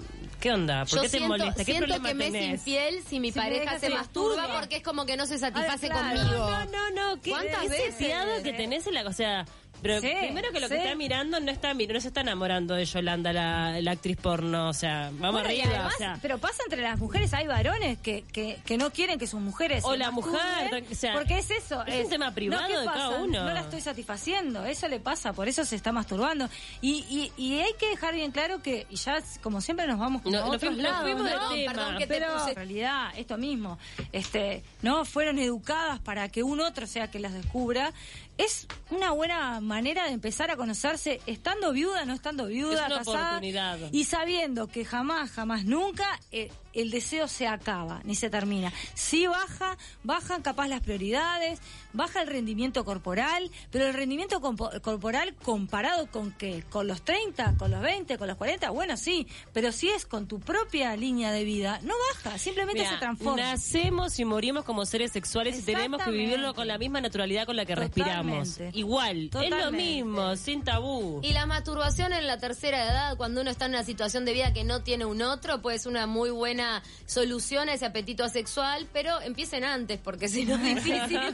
¿qué 0.40 0.52
onda? 0.52 0.80
¿Por 0.84 0.90
Yo 0.90 0.96
qué 1.02 1.08
te 1.08 1.16
siento, 1.18 1.28
molesta? 1.28 1.64
¿Qué 1.64 1.72
siento 1.72 1.86
problema 1.86 2.08
que 2.10 2.14
me 2.14 2.26
es 2.26 2.52
infiel 2.60 2.94
si 3.02 3.18
mi 3.18 3.32
Si 3.32 3.38
mi 3.38 3.44
pareja 3.44 3.64
pareja 3.64 3.80
se 3.80 3.86
se 3.88 3.94
masturba 3.94 4.36
masturba. 4.36 4.60
porque 4.60 4.76
es 4.76 4.82
como 4.82 5.06
que 5.06 5.16
no 5.16 5.26
se 5.26 5.38
satisface 5.38 5.86
Ah, 5.86 5.90
claro. 5.90 6.20
conmigo. 6.20 6.50
No, 6.50 6.64
no, 6.66 6.90
no. 7.14 7.20
¿qué, 7.22 7.30
¿Cuántas 7.30 7.68
veces? 7.68 7.96
que 8.44 8.52
tenés 8.52 8.86
en 8.86 8.94
la... 8.94 9.02
O 9.08 9.12
sea... 9.12 9.46
Pero 9.82 10.00
Sí, 10.00 10.12
primero 10.20 10.52
que 10.52 10.60
lo 10.60 10.68
que 10.68 10.76
está 10.76 10.94
mirando 10.94 11.40
no 11.40 11.50
está 11.50 11.74
no 11.74 12.00
se 12.00 12.08
está 12.08 12.20
enamorando 12.20 12.74
de 12.74 12.84
Yolanda, 12.84 13.32
la, 13.32 13.80
la 13.80 13.90
actriz 13.90 14.16
porno. 14.16 14.68
O 14.68 14.72
sea, 14.72 15.10
vamos 15.14 15.42
Bueno, 15.42 15.48
arriba. 15.48 15.64
además, 15.66 15.94
o 15.94 15.98
sea, 15.98 16.18
pero 16.22 16.38
pasa 16.38 16.62
entre 16.64 16.82
las 16.82 16.98
mujeres, 16.98 17.34
hay 17.34 17.46
varones 17.46 17.98
que, 17.98 18.22
que, 18.32 18.58
que 18.64 18.78
no 18.78 18.90
quieren 18.92 19.18
que 19.18 19.26
sus 19.26 19.40
mujeres 19.40 19.82
O 19.84 19.96
la 19.96 20.10
mujer, 20.10 20.84
o 20.90 20.94
sea, 20.94 21.14
porque 21.14 21.38
es 21.38 21.50
eso. 21.50 21.84
es 21.86 22.04
un 22.04 22.10
tema 22.10 22.30
privado 22.32 22.62
no, 22.62 22.68
¿qué 22.68 22.76
de 22.78 22.84
cada 22.86 23.08
uno. 23.22 23.44
No 23.44 23.52
la 23.52 23.60
estoy 23.60 23.80
satisfaciendo, 23.80 24.64
eso 24.64 24.86
le 24.88 25.00
pasa, 25.00 25.32
por 25.32 25.48
eso 25.48 25.64
se 25.64 25.74
está 25.76 25.90
masturbando. 25.92 26.48
Y, 26.80 27.04
y, 27.10 27.42
y 27.42 27.58
hay 27.60 27.72
que 27.78 27.88
dejar 27.88 28.14
bien 28.14 28.30
claro 28.30 28.62
que, 28.62 28.86
y 28.88 28.96
ya 28.96 29.20
como 29.42 29.60
siempre 29.60 29.86
nos 29.88 29.98
vamos 29.98 30.24
No, 30.24 30.38
a 30.38 30.44
otros 30.46 30.60
fuimos- 30.60 30.78
lados, 30.78 31.10
¿no? 31.10 31.24
tema. 31.24 31.72
Perdón 31.72 31.98
que 31.98 32.06
te 32.06 32.14
pero 32.14 32.34
puse- 32.36 32.50
en 32.50 32.54
realidad 32.56 33.08
esto 33.16 33.36
mismo 33.38 33.78
este 34.12 34.62
no 34.82 35.04
fueron 35.04 35.38
educadas 35.38 35.98
para 36.00 36.28
que 36.28 36.42
un 36.42 36.60
otro 36.60 36.86
sea 36.86 37.10
que 37.10 37.18
las 37.18 37.32
descubra 37.32 37.92
es 38.38 38.66
una 38.90 39.10
buena 39.10 39.60
manera 39.60 39.71
de 40.06 40.12
empezar 40.12 40.50
a 40.50 40.56
conocerse 40.56 41.20
estando 41.26 41.72
viuda 41.72 42.04
no 42.04 42.12
estando 42.14 42.46
viuda 42.46 42.80
Es 42.82 42.86
una 42.86 42.98
casada 42.98 43.28
oportunidad. 43.30 43.78
y 43.92 44.04
sabiendo 44.04 44.66
que 44.68 44.84
jamás 44.84 45.30
jamás 45.30 45.64
nunca 45.64 46.20
eh, 46.30 46.50
el 46.74 46.90
deseo 46.90 47.28
se 47.28 47.46
acaba 47.46 48.00
ni 48.04 48.14
se 48.14 48.30
termina 48.30 48.72
sí 48.94 49.26
baja 49.26 49.76
bajan 50.02 50.42
capaz 50.42 50.68
las 50.68 50.80
prioridades 50.80 51.60
baja 51.92 52.22
el 52.22 52.28
rendimiento 52.28 52.84
corporal 52.84 53.50
pero 53.70 53.86
el 53.86 53.94
rendimiento 53.94 54.40
corporal 54.40 55.34
comparado 55.42 56.06
con 56.10 56.32
qué 56.32 56.64
con 56.70 56.86
los 56.86 57.02
30 57.02 57.54
con 57.58 57.70
los 57.70 57.80
20 57.80 58.18
con 58.18 58.28
los 58.28 58.36
40 58.36 58.70
bueno 58.70 58.96
sí 58.96 59.26
pero 59.52 59.72
si 59.72 59.88
es 59.88 60.06
con 60.06 60.26
tu 60.26 60.40
propia 60.40 60.96
línea 60.96 61.32
de 61.32 61.44
vida 61.44 61.80
no 61.82 61.94
baja 62.14 62.38
simplemente 62.38 62.80
mira, 62.80 62.92
se 62.92 62.98
transforma 62.98 63.42
nacemos 63.42 64.18
y 64.18 64.24
morimos 64.24 64.64
como 64.64 64.86
seres 64.86 65.12
sexuales 65.12 65.58
y 65.58 65.62
tenemos 65.62 66.02
que 66.02 66.10
vivirlo 66.10 66.54
con 66.54 66.66
la 66.66 66.78
misma 66.78 67.00
naturalidad 67.00 67.46
con 67.46 67.56
la 67.56 67.64
que 67.64 67.74
respiramos. 67.74 68.50
Totalmente. 68.52 68.78
Igual, 68.78 69.16
es 69.16 69.34
lo 69.34 69.40
Totalmente. 69.40 69.76
mismo, 69.76 70.36
sin 70.36 70.62
tabú. 70.62 71.20
Y 71.22 71.32
la 71.32 71.46
masturbación 71.46 72.12
en 72.12 72.26
la 72.26 72.38
tercera 72.38 72.84
edad, 72.84 73.16
cuando 73.16 73.40
uno 73.40 73.50
está 73.50 73.66
en 73.66 73.72
una 73.72 73.84
situación 73.84 74.24
de 74.24 74.32
vida 74.32 74.52
que 74.52 74.64
no 74.64 74.82
tiene 74.82 75.04
un 75.04 75.22
otro, 75.22 75.60
pues 75.62 75.82
es 75.82 75.86
una 75.86 76.06
muy 76.06 76.30
buena 76.30 76.61
solución 77.06 77.68
a 77.68 77.74
ese 77.74 77.86
apetito 77.86 78.24
asexual, 78.24 78.86
pero 78.92 79.20
empiecen 79.20 79.64
antes, 79.64 79.98
porque 79.98 80.28
si 80.28 80.44
no 80.44 80.54
es 80.56 80.84
difícil. 80.84 81.20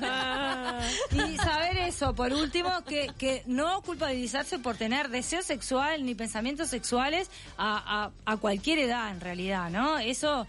Y 1.12 1.37
saber 1.38 1.77
eso, 1.79 2.14
por 2.14 2.33
último, 2.33 2.71
que, 2.85 3.11
que 3.19 3.43
no 3.47 3.83
culpabilizarse 3.83 4.59
por 4.59 4.77
tener 4.77 5.09
deseo 5.09 5.43
sexual 5.43 6.05
ni 6.05 6.14
pensamientos 6.14 6.69
sexuales 6.69 7.31
a, 7.57 8.11
a, 8.27 8.33
a 8.33 8.37
cualquier 8.37 8.79
edad, 8.79 9.11
en 9.11 9.21
realidad, 9.21 9.71
¿no? 9.71 9.99
Eso, 9.99 10.47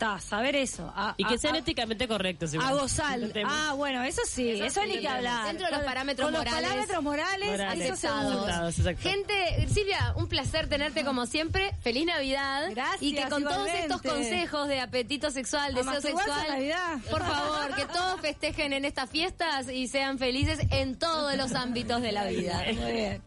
está, 0.00 0.18
saber 0.18 0.56
eso. 0.56 0.90
A, 0.96 1.14
y 1.16 1.24
que 1.24 1.34
a- 1.34 1.38
sean 1.38 1.54
a- 1.54 1.58
éticamente 1.58 2.08
correctos. 2.08 2.54
igual. 2.54 2.68
A 2.68 2.72
gozar. 2.72 3.14
Entendemos. 3.20 3.52
Ah, 3.60 3.72
bueno, 3.74 4.02
eso 4.04 4.22
sí, 4.26 4.48
eso, 4.60 4.80
sí, 4.82 4.88
ni 4.88 4.98
que 5.00 5.08
hablar. 5.08 5.46
dentro 5.46 5.66
de 5.66 5.72
los 5.72 5.82
parámetros 5.82 6.26
con 6.30 6.38
morales. 6.38 6.60
los 6.60 6.70
parámetros 6.70 7.02
morales, 7.02 7.50
Morales. 7.50 7.90
eso. 7.90 8.08
Aceptados. 8.08 8.76
Gente, 9.00 9.68
Silvia, 9.72 10.14
un 10.16 10.28
placer 10.28 10.68
tenerte 10.68 11.04
como 11.04 11.26
siempre. 11.26 11.74
Feliz 11.82 12.06
Navidad. 12.06 12.68
Gracias, 12.70 13.02
Y 13.02 13.14
que 13.14 13.28
con 13.28 13.42
todos 13.44 13.68
estos 13.68 14.02
consejos 14.02 14.68
de 14.68 14.80
apetito 14.80 15.30
sexual, 15.30 15.74
deseo 15.74 16.00
sexual, 16.00 16.48
Navidad. 16.48 16.98
por 17.10 17.20
favor, 17.24 17.74
que 17.74 17.84
todos 17.86 18.20
festejen 18.20 18.72
en 18.72 18.84
estas 18.84 19.10
fiestas 19.10 19.68
y 19.70 19.88
sean 19.88 20.18
felices 20.18 20.60
en 20.70 20.98
todos 20.98 21.36
los 21.36 21.52
ámbitos 21.54 22.00
de 22.02 22.12
la 22.12 22.24
vida. 22.26 22.62
Muy 22.74 22.92
bien. 22.92 23.22